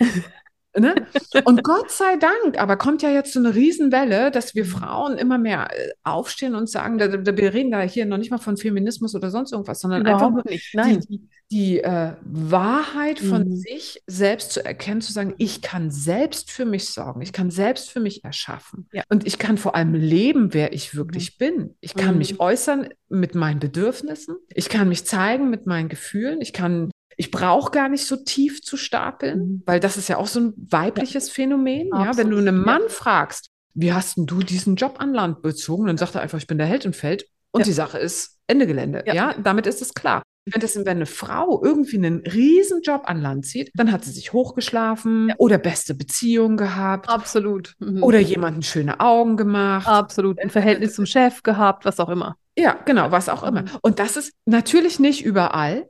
Ne? 0.78 0.94
Und 1.44 1.62
Gott 1.64 1.90
sei 1.90 2.16
Dank, 2.16 2.58
aber 2.58 2.76
kommt 2.76 3.02
ja 3.02 3.10
jetzt 3.10 3.34
so 3.34 3.40
eine 3.40 3.54
Riesenwelle, 3.54 4.30
dass 4.30 4.54
wir 4.54 4.64
Frauen 4.64 5.18
immer 5.18 5.36
mehr 5.36 5.68
äh, 5.70 5.90
aufstehen 6.02 6.54
und 6.54 6.68
sagen, 6.68 6.96
da, 6.96 7.08
da, 7.08 7.36
wir 7.36 7.52
reden 7.52 7.70
da 7.70 7.82
hier 7.82 8.06
noch 8.06 8.16
nicht 8.16 8.30
mal 8.30 8.38
von 8.38 8.56
Feminismus 8.56 9.14
oder 9.14 9.30
sonst 9.30 9.52
irgendwas, 9.52 9.80
sondern 9.80 10.00
Überhaupt 10.02 10.38
einfach 10.38 10.44
nicht. 10.44 10.74
Nein. 10.74 11.00
die, 11.00 11.18
die, 11.18 11.28
die 11.50 11.80
äh, 11.80 12.12
Wahrheit 12.22 13.20
von 13.20 13.48
mhm. 13.48 13.56
sich 13.56 14.02
selbst 14.06 14.52
zu 14.52 14.64
erkennen, 14.64 15.02
zu 15.02 15.12
sagen, 15.12 15.34
ich 15.36 15.60
kann 15.60 15.90
selbst 15.90 16.50
für 16.50 16.64
mich 16.64 16.88
sorgen, 16.88 17.20
ich 17.20 17.34
kann 17.34 17.50
selbst 17.50 17.90
für 17.90 18.00
mich 18.00 18.24
erschaffen 18.24 18.88
ja. 18.92 19.02
und 19.10 19.26
ich 19.26 19.38
kann 19.38 19.58
vor 19.58 19.74
allem 19.74 19.92
leben, 19.92 20.54
wer 20.54 20.72
ich 20.72 20.94
wirklich 20.94 21.34
mhm. 21.34 21.44
bin. 21.44 21.74
Ich 21.80 21.94
kann 21.94 22.12
mhm. 22.12 22.18
mich 22.18 22.40
äußern 22.40 22.88
mit 23.10 23.34
meinen 23.34 23.60
Bedürfnissen, 23.60 24.36
ich 24.48 24.70
kann 24.70 24.88
mich 24.88 25.04
zeigen 25.04 25.50
mit 25.50 25.66
meinen 25.66 25.90
Gefühlen, 25.90 26.40
ich 26.40 26.54
kann 26.54 26.90
ich 27.16 27.30
brauche 27.30 27.70
gar 27.70 27.88
nicht 27.88 28.06
so 28.06 28.16
tief 28.16 28.62
zu 28.62 28.76
stapeln, 28.76 29.38
mhm. 29.38 29.62
weil 29.66 29.80
das 29.80 29.96
ist 29.96 30.08
ja 30.08 30.16
auch 30.16 30.26
so 30.26 30.40
ein 30.40 30.52
weibliches 30.56 31.28
ja. 31.28 31.34
Phänomen. 31.34 31.88
Ja, 31.88 32.16
wenn 32.16 32.30
du 32.30 32.38
einen 32.38 32.62
Mann 32.62 32.82
ja. 32.82 32.88
fragst, 32.88 33.48
wie 33.74 33.92
hast 33.92 34.16
denn 34.16 34.26
du 34.26 34.40
diesen 34.40 34.76
Job 34.76 34.96
an 34.98 35.14
Land 35.14 35.42
bezogen? 35.42 35.86
Dann 35.86 35.96
sagt 35.96 36.14
er 36.14 36.20
einfach, 36.20 36.38
ich 36.38 36.46
bin 36.46 36.58
der 36.58 36.66
Held 36.66 36.84
im 36.84 36.92
Feld. 36.92 37.26
Und 37.52 37.60
ja. 37.60 37.64
die 37.66 37.72
Sache 37.72 37.98
ist 37.98 38.38
Ende 38.46 38.66
Gelände. 38.66 39.04
Ja, 39.06 39.34
damit 39.42 39.66
ist 39.66 39.82
es 39.82 39.94
klar. 39.94 40.22
Wenn, 40.44 40.60
das, 40.60 40.74
wenn 40.74 40.88
eine 40.88 41.06
Frau 41.06 41.62
irgendwie 41.62 41.98
einen 41.98 42.18
riesen 42.26 42.82
Job 42.82 43.02
an 43.04 43.20
Land 43.20 43.46
zieht, 43.46 43.70
dann 43.74 43.92
hat 43.92 44.04
sie 44.04 44.10
sich 44.10 44.32
hochgeschlafen 44.32 45.28
ja. 45.28 45.34
oder 45.38 45.56
beste 45.56 45.94
Beziehungen 45.94 46.56
gehabt. 46.56 47.08
Absolut. 47.08 47.74
Mhm. 47.78 48.02
Oder 48.02 48.18
jemanden 48.18 48.62
schöne 48.62 48.98
Augen 48.98 49.36
gemacht. 49.36 49.86
Absolut. 49.86 50.40
Ein 50.40 50.50
Verhältnis 50.50 50.94
zum 50.94 51.06
Chef 51.06 51.42
gehabt, 51.42 51.84
was 51.84 52.00
auch 52.00 52.08
immer. 52.08 52.36
Ja, 52.58 52.76
genau, 52.84 53.12
was 53.12 53.28
auch 53.28 53.44
immer. 53.44 53.64
Und 53.82 53.98
das 53.98 54.16
ist 54.16 54.32
natürlich 54.44 54.98
nicht 54.98 55.24
überall. 55.24 55.88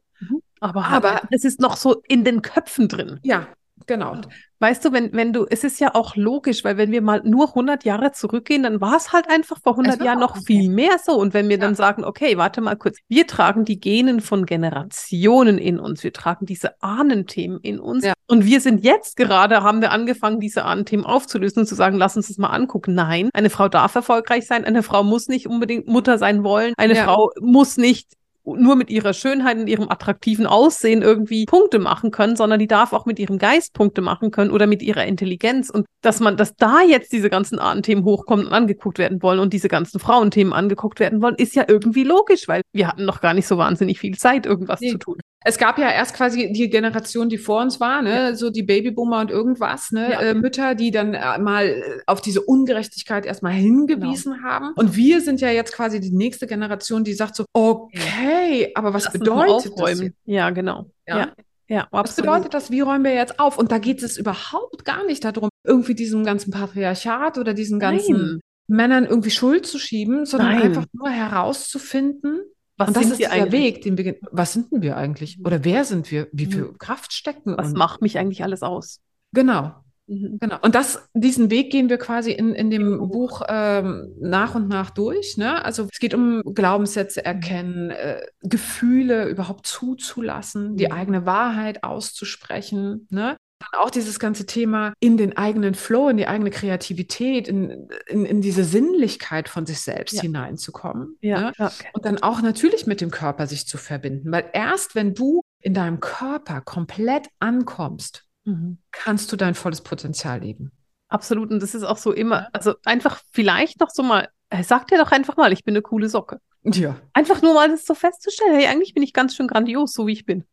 Aber, 0.62 0.86
aber 0.86 1.22
es 1.30 1.44
ist 1.44 1.60
noch 1.60 1.76
so 1.76 2.02
in 2.06 2.24
den 2.24 2.40
Köpfen 2.40 2.86
drin. 2.86 3.18
Ja, 3.24 3.48
genau. 3.86 4.16
Weißt 4.60 4.84
du, 4.84 4.92
wenn, 4.92 5.12
wenn 5.12 5.32
du, 5.32 5.44
es 5.50 5.64
ist 5.64 5.80
ja 5.80 5.96
auch 5.96 6.14
logisch, 6.14 6.62
weil 6.62 6.76
wenn 6.76 6.92
wir 6.92 7.02
mal 7.02 7.20
nur 7.24 7.48
100 7.48 7.82
Jahre 7.82 8.12
zurückgehen, 8.12 8.62
dann 8.62 8.80
war 8.80 8.94
es 8.94 9.12
halt 9.12 9.28
einfach 9.28 9.58
vor 9.60 9.72
100 9.72 10.04
Jahren 10.04 10.20
noch 10.20 10.36
viel 10.36 10.70
mehr 10.70 10.98
so. 11.04 11.14
Und 11.18 11.34
wenn 11.34 11.48
wir 11.48 11.56
ja. 11.56 11.62
dann 11.62 11.74
sagen, 11.74 12.04
okay, 12.04 12.38
warte 12.38 12.60
mal 12.60 12.76
kurz, 12.76 12.98
wir 13.08 13.26
tragen 13.26 13.64
die 13.64 13.80
Genen 13.80 14.20
von 14.20 14.46
Generationen 14.46 15.58
in 15.58 15.80
uns, 15.80 16.04
wir 16.04 16.12
tragen 16.12 16.46
diese 16.46 16.80
Ahnenthemen 16.80 17.58
in 17.58 17.80
uns. 17.80 18.04
Ja. 18.04 18.12
Und 18.28 18.46
wir 18.46 18.60
sind 18.60 18.84
jetzt 18.84 19.16
gerade, 19.16 19.64
haben 19.64 19.80
wir 19.80 19.90
angefangen, 19.90 20.38
diese 20.38 20.64
Ahnenthemen 20.64 21.04
aufzulösen 21.04 21.62
und 21.62 21.66
zu 21.66 21.74
sagen, 21.74 21.96
lass 21.96 22.16
uns 22.16 22.28
das 22.28 22.38
mal 22.38 22.50
angucken. 22.50 22.94
Nein, 22.94 23.30
eine 23.34 23.50
Frau 23.50 23.68
darf 23.68 23.96
erfolgreich 23.96 24.46
sein, 24.46 24.64
eine 24.64 24.84
Frau 24.84 25.02
muss 25.02 25.26
nicht 25.26 25.48
unbedingt 25.48 25.88
Mutter 25.88 26.18
sein 26.18 26.44
wollen, 26.44 26.72
eine 26.76 26.94
ja. 26.94 27.02
Frau 27.02 27.32
muss 27.40 27.78
nicht 27.78 28.12
nur 28.44 28.76
mit 28.76 28.90
ihrer 28.90 29.12
Schönheit 29.12 29.56
und 29.58 29.68
ihrem 29.68 29.88
attraktiven 29.88 30.46
Aussehen 30.46 31.02
irgendwie 31.02 31.46
Punkte 31.46 31.78
machen 31.78 32.10
können, 32.10 32.36
sondern 32.36 32.58
die 32.58 32.66
darf 32.66 32.92
auch 32.92 33.06
mit 33.06 33.18
ihrem 33.18 33.38
Geist 33.38 33.72
Punkte 33.72 34.00
machen 34.00 34.30
können 34.30 34.50
oder 34.50 34.66
mit 34.66 34.82
ihrer 34.82 35.06
Intelligenz. 35.06 35.70
Und 35.70 35.86
dass 36.00 36.20
man, 36.20 36.36
dass 36.36 36.54
da 36.56 36.80
jetzt 36.82 37.12
diese 37.12 37.30
ganzen 37.30 37.58
Artenthemen 37.58 38.04
hochkommen 38.04 38.46
und 38.46 38.52
angeguckt 38.52 38.98
werden 38.98 39.22
wollen 39.22 39.38
und 39.38 39.52
diese 39.52 39.68
ganzen 39.68 40.00
Frauenthemen 40.00 40.52
angeguckt 40.52 41.00
werden 41.00 41.22
wollen, 41.22 41.36
ist 41.36 41.54
ja 41.54 41.64
irgendwie 41.68 42.04
logisch, 42.04 42.48
weil 42.48 42.62
wir 42.72 42.88
hatten 42.88 43.04
noch 43.04 43.20
gar 43.20 43.34
nicht 43.34 43.46
so 43.46 43.58
wahnsinnig 43.58 44.00
viel 44.00 44.16
Zeit, 44.16 44.46
irgendwas 44.46 44.80
nee. 44.80 44.90
zu 44.90 44.98
tun. 44.98 45.18
Es 45.44 45.58
gab 45.58 45.78
ja 45.78 45.90
erst 45.90 46.14
quasi 46.14 46.52
die 46.52 46.70
Generation, 46.70 47.28
die 47.28 47.38
vor 47.38 47.62
uns 47.62 47.80
war, 47.80 48.02
ne? 48.02 48.10
Ja. 48.10 48.34
so 48.34 48.50
die 48.50 48.62
Babyboomer 48.62 49.20
und 49.20 49.30
irgendwas, 49.30 49.90
ne? 49.90 50.12
Ja. 50.12 50.20
Äh, 50.20 50.34
Mütter, 50.34 50.74
die 50.74 50.90
dann 50.90 51.14
äh, 51.14 51.38
mal 51.38 51.66
äh, 51.66 51.82
auf 52.06 52.20
diese 52.20 52.42
Ungerechtigkeit 52.42 53.26
erstmal 53.26 53.52
hingewiesen 53.52 54.34
genau. 54.34 54.44
haben. 54.44 54.72
Und 54.76 54.96
wir 54.96 55.20
sind 55.20 55.40
ja 55.40 55.50
jetzt 55.50 55.72
quasi 55.72 56.00
die 56.00 56.10
nächste 56.10 56.46
Generation, 56.46 57.04
die 57.04 57.14
sagt 57.14 57.36
so, 57.36 57.44
okay, 57.52 58.72
aber 58.74 58.94
was 58.94 59.04
Lass 59.04 59.12
bedeutet 59.12 59.72
das? 59.76 60.02
Ja, 60.24 60.50
genau. 60.50 60.86
Ja. 61.06 61.18
ja. 61.18 61.32
Ja, 61.68 61.88
Was 61.90 62.16
bedeutet 62.16 62.52
das? 62.52 62.70
Wie 62.70 62.80
räumen 62.80 63.02
wir 63.04 63.14
jetzt 63.14 63.40
auf? 63.40 63.56
Und 63.56 63.72
da 63.72 63.78
geht 63.78 64.02
es 64.02 64.18
überhaupt 64.18 64.84
gar 64.84 65.06
nicht 65.06 65.24
darum, 65.24 65.48
irgendwie 65.64 65.94
diesem 65.94 66.22
ganzen 66.22 66.50
Patriarchat 66.50 67.38
oder 67.38 67.54
diesen 67.54 67.78
ganzen 67.78 68.16
Nein. 68.16 68.40
Männern 68.68 69.04
irgendwie 69.06 69.30
Schuld 69.30 69.64
zu 69.64 69.78
schieben, 69.78 70.26
sondern 70.26 70.50
Nein. 70.50 70.62
einfach 70.64 70.84
nur 70.92 71.08
herauszufinden, 71.08 72.40
was 72.82 72.88
und 72.88 72.96
das 72.96 73.10
ist 73.10 73.20
der 73.20 73.52
Weg, 73.52 73.82
den 73.82 73.98
wir, 73.98 74.16
was 74.30 74.52
sind 74.52 74.72
denn 74.72 74.82
wir 74.82 74.96
eigentlich? 74.96 75.38
Oder 75.44 75.64
wer 75.64 75.84
sind 75.84 76.10
wir? 76.10 76.28
Wie 76.32 76.46
viel 76.46 76.64
mhm. 76.64 76.78
Kraft 76.78 77.12
stecken? 77.12 77.56
Was 77.56 77.72
macht 77.72 78.02
mich 78.02 78.18
eigentlich 78.18 78.42
alles 78.42 78.62
aus? 78.62 79.00
Genau. 79.32 79.72
Mhm. 80.06 80.38
Genau. 80.40 80.58
Und 80.62 80.74
das, 80.74 81.08
diesen 81.14 81.50
Weg 81.50 81.70
gehen 81.70 81.88
wir 81.88 81.98
quasi 81.98 82.32
in, 82.32 82.54
in 82.54 82.70
dem 82.70 83.08
Buch 83.08 83.42
ähm, 83.48 84.12
nach 84.20 84.54
und 84.54 84.68
nach 84.68 84.90
durch. 84.90 85.36
Ne? 85.36 85.64
Also 85.64 85.88
es 85.90 85.98
geht 85.98 86.14
um 86.14 86.42
Glaubenssätze 86.54 87.20
mhm. 87.20 87.26
erkennen, 87.26 87.90
äh, 87.90 88.20
Gefühle 88.42 89.28
überhaupt 89.28 89.66
zuzulassen, 89.66 90.76
die 90.76 90.90
eigene 90.90 91.26
Wahrheit 91.26 91.84
auszusprechen. 91.84 93.06
Ne? 93.10 93.36
Dann 93.70 93.80
auch 93.80 93.90
dieses 93.90 94.18
ganze 94.18 94.46
Thema 94.46 94.92
in 95.00 95.16
den 95.16 95.36
eigenen 95.36 95.74
Flow, 95.74 96.08
in 96.08 96.16
die 96.16 96.26
eigene 96.26 96.50
Kreativität, 96.50 97.48
in, 97.48 97.88
in, 98.06 98.24
in 98.24 98.40
diese 98.40 98.64
Sinnlichkeit 98.64 99.48
von 99.48 99.66
sich 99.66 99.80
selbst 99.80 100.14
ja. 100.14 100.22
hineinzukommen. 100.22 101.16
Ja, 101.20 101.40
ne? 101.40 101.52
okay. 101.58 101.88
Und 101.92 102.04
dann 102.04 102.22
auch 102.22 102.42
natürlich 102.42 102.86
mit 102.86 103.00
dem 103.00 103.10
Körper 103.10 103.46
sich 103.46 103.66
zu 103.66 103.78
verbinden. 103.78 104.30
Weil 104.30 104.50
erst 104.52 104.94
wenn 104.94 105.14
du 105.14 105.42
in 105.60 105.74
deinem 105.74 106.00
Körper 106.00 106.60
komplett 106.60 107.28
ankommst, 107.38 108.24
mhm. 108.44 108.78
kannst 108.90 109.32
du 109.32 109.36
dein 109.36 109.54
volles 109.54 109.80
Potenzial 109.80 110.40
leben. 110.40 110.72
Absolut. 111.08 111.50
Und 111.50 111.62
das 111.62 111.74
ist 111.74 111.84
auch 111.84 111.98
so 111.98 112.12
immer, 112.12 112.48
also 112.52 112.74
einfach 112.84 113.20
vielleicht 113.32 113.80
noch 113.80 113.90
so 113.90 114.02
mal, 114.02 114.28
äh, 114.50 114.62
sag 114.62 114.88
dir 114.88 114.98
doch 114.98 115.12
einfach 115.12 115.36
mal, 115.36 115.52
ich 115.52 115.64
bin 115.64 115.74
eine 115.74 115.82
coole 115.82 116.08
Socke. 116.08 116.40
Ja. 116.64 116.96
Einfach 117.12 117.42
nur 117.42 117.54
mal 117.54 117.68
das 117.68 117.84
so 117.84 117.94
festzustellen, 117.94 118.54
hey, 118.54 118.66
eigentlich 118.66 118.94
bin 118.94 119.02
ich 119.02 119.12
ganz 119.12 119.36
schön 119.36 119.48
grandios, 119.48 119.92
so 119.92 120.06
wie 120.06 120.12
ich 120.12 120.24
bin. 120.24 120.44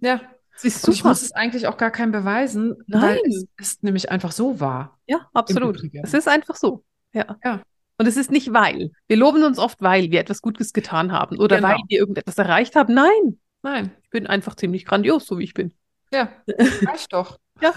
Ja, 0.00 0.20
Und 0.62 0.94
ich 0.94 1.04
muss 1.04 1.22
es 1.22 1.32
eigentlich 1.32 1.66
auch 1.66 1.76
gar 1.76 1.90
keinem 1.90 2.12
beweisen, 2.12 2.76
Nein. 2.86 3.02
weil 3.02 3.20
es 3.26 3.46
ist 3.58 3.82
nämlich 3.82 4.10
einfach 4.10 4.32
so 4.32 4.60
wahr. 4.60 4.98
Ja, 5.06 5.28
absolut. 5.34 5.82
Es 6.02 6.14
ist 6.14 6.28
einfach 6.28 6.56
so. 6.56 6.84
Ja. 7.12 7.36
ja. 7.44 7.60
Und 7.98 8.06
es 8.06 8.16
ist 8.16 8.30
nicht 8.30 8.52
weil. 8.52 8.92
Wir 9.06 9.16
loben 9.16 9.44
uns 9.44 9.58
oft, 9.58 9.80
weil 9.82 10.10
wir 10.10 10.20
etwas 10.20 10.42
Gutes 10.42 10.72
getan 10.72 11.12
haben 11.12 11.38
oder 11.38 11.56
genau. 11.56 11.68
weil 11.68 11.78
wir 11.88 11.98
irgendetwas 11.98 12.38
erreicht 12.38 12.76
haben. 12.76 12.94
Nein. 12.94 13.38
Nein. 13.62 13.90
Ich 14.02 14.10
bin 14.10 14.26
einfach 14.26 14.54
ziemlich 14.56 14.84
grandios, 14.84 15.26
so 15.26 15.38
wie 15.38 15.44
ich 15.44 15.54
bin. 15.54 15.72
Ja, 16.12 16.28
reicht 16.82 17.12
doch. 17.12 17.38
ja. 17.60 17.72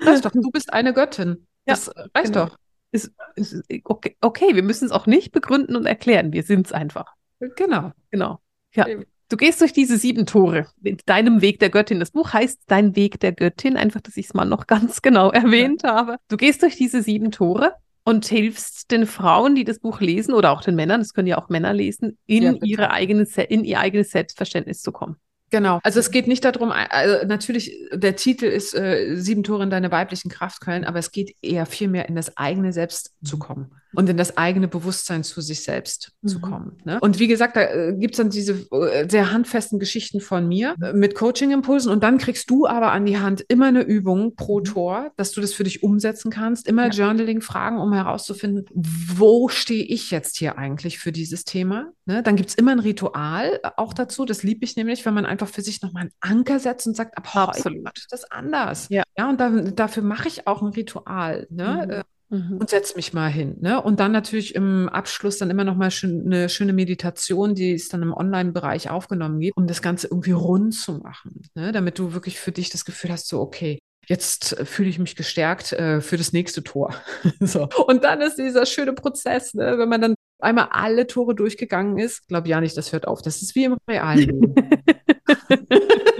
Reicht 0.00 0.24
doch. 0.24 0.32
Du 0.32 0.50
bist 0.50 0.72
eine 0.72 0.92
Göttin. 0.92 1.46
Das 1.64 1.86
ja, 1.86 2.06
reicht 2.14 2.32
genau. 2.32 2.46
doch. 2.46 2.58
Ist, 2.92 3.12
ist, 3.34 3.62
okay, 3.84 4.16
okay, 4.20 4.54
wir 4.54 4.62
müssen 4.62 4.86
es 4.86 4.92
auch 4.92 5.06
nicht 5.06 5.32
begründen 5.32 5.76
und 5.76 5.86
erklären. 5.86 6.32
Wir 6.32 6.42
sind 6.42 6.66
es 6.66 6.72
einfach. 6.72 7.14
Genau. 7.56 7.92
Genau. 8.10 8.40
Ja. 8.72 8.86
Du 9.28 9.36
gehst 9.36 9.60
durch 9.60 9.72
diese 9.72 9.98
sieben 9.98 10.24
Tore 10.24 10.68
mit 10.80 11.08
deinem 11.08 11.40
Weg 11.40 11.58
der 11.58 11.70
Göttin. 11.70 11.98
Das 11.98 12.12
Buch 12.12 12.32
heißt 12.32 12.62
Dein 12.68 12.94
Weg 12.94 13.18
der 13.18 13.32
Göttin, 13.32 13.76
einfach, 13.76 14.00
dass 14.00 14.16
ich 14.16 14.26
es 14.26 14.34
mal 14.34 14.44
noch 14.44 14.66
ganz 14.66 15.02
genau 15.02 15.30
erwähnt 15.30 15.82
ja. 15.82 15.94
habe. 15.94 16.16
Du 16.28 16.36
gehst 16.36 16.62
durch 16.62 16.76
diese 16.76 17.02
sieben 17.02 17.32
Tore 17.32 17.72
und 18.04 18.26
hilfst 18.26 18.90
den 18.92 19.04
Frauen, 19.04 19.56
die 19.56 19.64
das 19.64 19.80
Buch 19.80 20.00
lesen, 20.00 20.32
oder 20.32 20.52
auch 20.52 20.62
den 20.62 20.76
Männern, 20.76 21.00
das 21.00 21.12
können 21.12 21.26
ja 21.26 21.38
auch 21.38 21.48
Männer 21.48 21.72
lesen, 21.72 22.18
in, 22.26 22.42
ja, 22.44 22.54
ihre 22.62 22.90
eigene, 22.92 23.24
in 23.48 23.64
ihr 23.64 23.80
eigenes 23.80 24.10
Selbstverständnis 24.10 24.80
zu 24.80 24.92
kommen. 24.92 25.16
Genau. 25.50 25.80
Also 25.82 25.98
es 26.00 26.12
geht 26.12 26.28
nicht 26.28 26.44
darum, 26.44 26.70
also 26.72 27.26
natürlich, 27.26 27.72
der 27.92 28.14
Titel 28.14 28.46
ist 28.46 28.74
äh, 28.74 29.16
Sieben 29.16 29.42
Tore 29.42 29.64
in 29.64 29.70
deine 29.70 29.90
weiblichen 29.90 30.30
Kraftquellen, 30.30 30.84
aber 30.84 31.00
es 31.00 31.10
geht 31.10 31.34
eher 31.42 31.66
vielmehr 31.66 32.08
in 32.08 32.14
das 32.14 32.36
eigene 32.36 32.72
Selbst 32.72 33.14
zu 33.24 33.38
kommen 33.38 33.72
und 33.96 34.08
in 34.08 34.16
das 34.16 34.36
eigene 34.36 34.68
Bewusstsein 34.68 35.24
zu 35.24 35.40
sich 35.40 35.64
selbst 35.64 36.12
mhm. 36.22 36.28
zu 36.28 36.40
kommen. 36.40 36.78
Ne? 36.84 36.98
Und 37.00 37.18
wie 37.18 37.26
gesagt, 37.26 37.56
da 37.56 37.62
äh, 37.62 37.94
gibt 37.96 38.14
es 38.14 38.18
dann 38.18 38.30
diese 38.30 38.52
äh, 38.70 39.08
sehr 39.08 39.32
handfesten 39.32 39.78
Geschichten 39.78 40.20
von 40.20 40.46
mir 40.46 40.74
äh, 40.82 40.92
mit 40.92 41.14
Coaching-Impulsen 41.14 41.90
und 41.90 42.02
dann 42.02 42.18
kriegst 42.18 42.50
du 42.50 42.66
aber 42.66 42.92
an 42.92 43.06
die 43.06 43.18
Hand 43.18 43.44
immer 43.48 43.66
eine 43.66 43.82
Übung 43.82 44.34
pro 44.36 44.60
mhm. 44.60 44.64
Tor, 44.64 45.12
dass 45.16 45.32
du 45.32 45.40
das 45.40 45.54
für 45.54 45.64
dich 45.64 45.82
umsetzen 45.82 46.30
kannst, 46.30 46.68
immer 46.68 46.84
ja. 46.84 46.90
Journaling-Fragen, 46.90 47.78
um 47.78 47.92
herauszufinden, 47.92 48.66
wo 48.74 49.48
stehe 49.48 49.84
ich 49.84 50.10
jetzt 50.10 50.36
hier 50.36 50.58
eigentlich 50.58 50.98
für 50.98 51.12
dieses 51.12 51.44
Thema. 51.44 51.92
Ne? 52.04 52.22
Dann 52.22 52.36
gibt 52.36 52.50
es 52.50 52.54
immer 52.54 52.72
ein 52.72 52.80
Ritual 52.80 53.60
auch 53.76 53.94
dazu, 53.94 54.24
das 54.24 54.42
liebe 54.42 54.64
ich 54.64 54.76
nämlich, 54.76 55.04
wenn 55.06 55.14
man 55.14 55.26
einfach 55.26 55.48
für 55.48 55.62
sich 55.62 55.82
nochmal 55.82 56.02
einen 56.02 56.12
Anker 56.20 56.60
setzt 56.60 56.86
und 56.86 56.96
sagt, 56.96 57.16
ab 57.16 57.34
heute 57.34 57.70
mache 57.70 57.94
ich 57.96 58.06
das 58.08 58.30
anders. 58.30 58.88
Ja, 58.90 59.02
ja 59.16 59.28
und 59.28 59.40
da, 59.40 59.50
dafür 59.50 60.02
mache 60.02 60.28
ich 60.28 60.46
auch 60.46 60.62
ein 60.62 60.68
Ritual. 60.68 61.46
Ne? 61.50 61.86
Mhm. 61.86 62.15
Äh, 62.30 62.36
Mhm. 62.36 62.56
und 62.58 62.70
setze 62.70 62.96
mich 62.96 63.12
mal 63.12 63.28
hin. 63.28 63.56
Ne? 63.60 63.80
Und 63.80 64.00
dann 64.00 64.12
natürlich 64.12 64.54
im 64.54 64.88
Abschluss 64.88 65.38
dann 65.38 65.50
immer 65.50 65.64
noch 65.64 65.76
mal 65.76 65.90
schön, 65.90 66.26
eine 66.26 66.48
schöne 66.48 66.72
Meditation, 66.72 67.54
die 67.54 67.72
es 67.72 67.88
dann 67.88 68.02
im 68.02 68.12
Online-Bereich 68.12 68.90
aufgenommen 68.90 69.40
gibt, 69.40 69.56
um 69.56 69.66
das 69.66 69.82
Ganze 69.82 70.08
irgendwie 70.08 70.32
rund 70.32 70.74
zu 70.74 70.94
machen, 70.98 71.42
ne? 71.54 71.72
damit 71.72 71.98
du 71.98 72.14
wirklich 72.14 72.38
für 72.38 72.52
dich 72.52 72.70
das 72.70 72.84
Gefühl 72.84 73.12
hast, 73.12 73.28
so 73.28 73.40
okay, 73.40 73.78
jetzt 74.08 74.56
fühle 74.64 74.88
ich 74.88 74.98
mich 74.98 75.16
gestärkt 75.16 75.72
äh, 75.72 76.00
für 76.00 76.16
das 76.16 76.32
nächste 76.32 76.62
Tor. 76.62 76.94
so. 77.40 77.68
Und 77.86 78.04
dann 78.04 78.20
ist 78.20 78.36
dieser 78.38 78.66
schöne 78.66 78.92
Prozess, 78.92 79.54
ne? 79.54 79.78
wenn 79.78 79.88
man 79.88 80.00
dann 80.00 80.14
einmal 80.40 80.68
alle 80.70 81.06
Tore 81.06 81.34
durchgegangen 81.34 81.98
ist, 81.98 82.28
glaube 82.28 82.48
ja 82.48 82.60
nicht, 82.60 82.76
das 82.76 82.92
hört 82.92 83.08
auf. 83.08 83.22
Das 83.22 83.42
ist 83.42 83.54
wie 83.54 83.64
im 83.64 83.76
realen 83.88 84.18
Leben. 84.18 84.54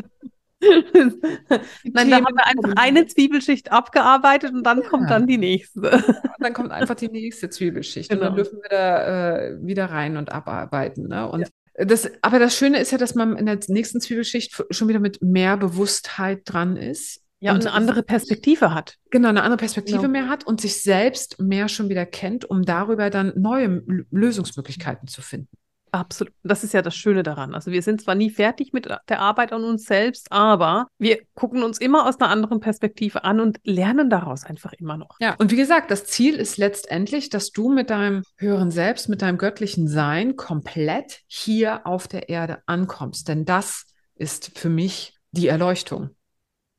Nein, 1.85 2.11
da 2.11 2.17
haben 2.17 2.37
wir 2.37 2.47
einfach 2.47 2.73
eine 2.77 3.07
Zwiebelschicht 3.07 3.73
abgearbeitet 3.73 4.53
und 4.53 4.65
dann 4.65 4.83
ja. 4.83 4.89
kommt 4.89 5.11
dann 5.11 5.27
die 5.27 5.39
nächste. 5.39 6.03
dann 6.39 6.53
kommt 6.53 6.71
einfach 6.73 6.95
die 6.95 7.09
nächste 7.09 7.51
Zwiebelschicht 7.51 8.11
genau. 8.11 8.21
und 8.21 8.27
dann 8.27 8.37
genau. 8.37 8.51
dürfen 8.51 8.63
wir 8.63 8.69
da 8.69 9.37
äh, 9.37 9.67
wieder 9.67 9.87
rein 9.87 10.17
und 10.17 10.33
abarbeiten. 10.33 11.09
Ne? 11.09 11.29
Und 11.29 11.51
ja. 11.77 11.85
das, 11.85 12.11
aber 12.23 12.39
das 12.39 12.57
Schöne 12.57 12.79
ist 12.79 12.93
ja, 12.93 12.99
dass 12.99 13.15
man 13.15 13.37
in 13.37 13.47
der 13.47 13.59
nächsten 13.69 14.01
Zwiebelschicht 14.01 14.65
schon 14.71 14.89
wieder 14.89 15.01
mit 15.01 15.23
mehr 15.23 15.57
Bewusstheit 15.57 16.43
dran 16.45 16.77
ist. 16.77 17.23
Ja, 17.39 17.53
und, 17.53 17.59
und 17.59 17.67
eine 17.67 17.77
andere 17.77 18.03
Perspektive 18.03 18.73
hat. 18.73 18.97
Genau, 19.11 19.29
eine 19.29 19.43
andere 19.43 19.59
Perspektive 19.59 20.01
genau. 20.01 20.11
mehr 20.11 20.29
hat 20.29 20.47
und 20.47 20.61
sich 20.61 20.81
selbst 20.81 21.39
mehr 21.41 21.69
schon 21.69 21.91
wieder 21.91 22.07
kennt, 22.07 22.49
um 22.49 22.63
darüber 22.63 23.11
dann 23.11 23.33
neue 23.37 23.83
Lösungsmöglichkeiten 24.11 25.07
zu 25.07 25.21
finden. 25.21 25.51
Absolut. 25.93 26.33
Das 26.43 26.65
ist 26.65 26.75
ja 26.75 26.83
das 26.83 26.95
Schöne 26.95 27.23
daran. 27.23 27.55
Also 27.55 27.71
wir 27.71 27.81
sind 27.81 28.03
zwar 28.03 28.15
nie 28.15 28.31
fertig 28.31 28.73
mit 28.73 28.87
der 28.87 29.21
Arbeit 29.21 29.53
an 29.53 29.65
uns 29.65 29.85
selbst, 29.85 30.31
aber 30.31 30.89
wir 30.99 31.21
gucken 31.35 31.63
uns 31.63 31.79
immer 31.79 32.07
aus 32.07 32.21
einer 32.21 32.31
anderen 32.31 32.61
Perspektive 32.61 33.25
an 33.25 33.41
und 33.41 33.59
lernen 33.65 34.11
daraus 34.11 34.45
einfach 34.45 34.73
immer 34.75 34.97
noch. 34.97 35.17
Ja, 35.21 35.35
und 35.39 35.51
wie 35.51 35.57
gesagt, 35.57 35.91
das 35.91 36.05
Ziel 36.05 36.37
ist 36.37 36.59
letztendlich, 36.59 37.31
dass 37.31 37.51
du 37.51 37.73
mit 37.73 37.91
deinem 37.91 38.23
höheren 38.37 38.71
Selbst, 38.71 39.09
mit 39.09 39.23
deinem 39.23 39.39
göttlichen 39.39 39.89
Sein 39.89 40.37
komplett 40.37 41.21
hier 41.27 41.87
auf 41.87 42.09
der 42.09 42.29
Erde 42.29 42.63
ankommst. 42.67 43.29
Denn 43.29 43.45
das 43.45 43.87
ist 44.17 44.59
für 44.59 44.69
mich 44.69 45.15
die 45.31 45.49
Erleuchtung. 45.49 46.11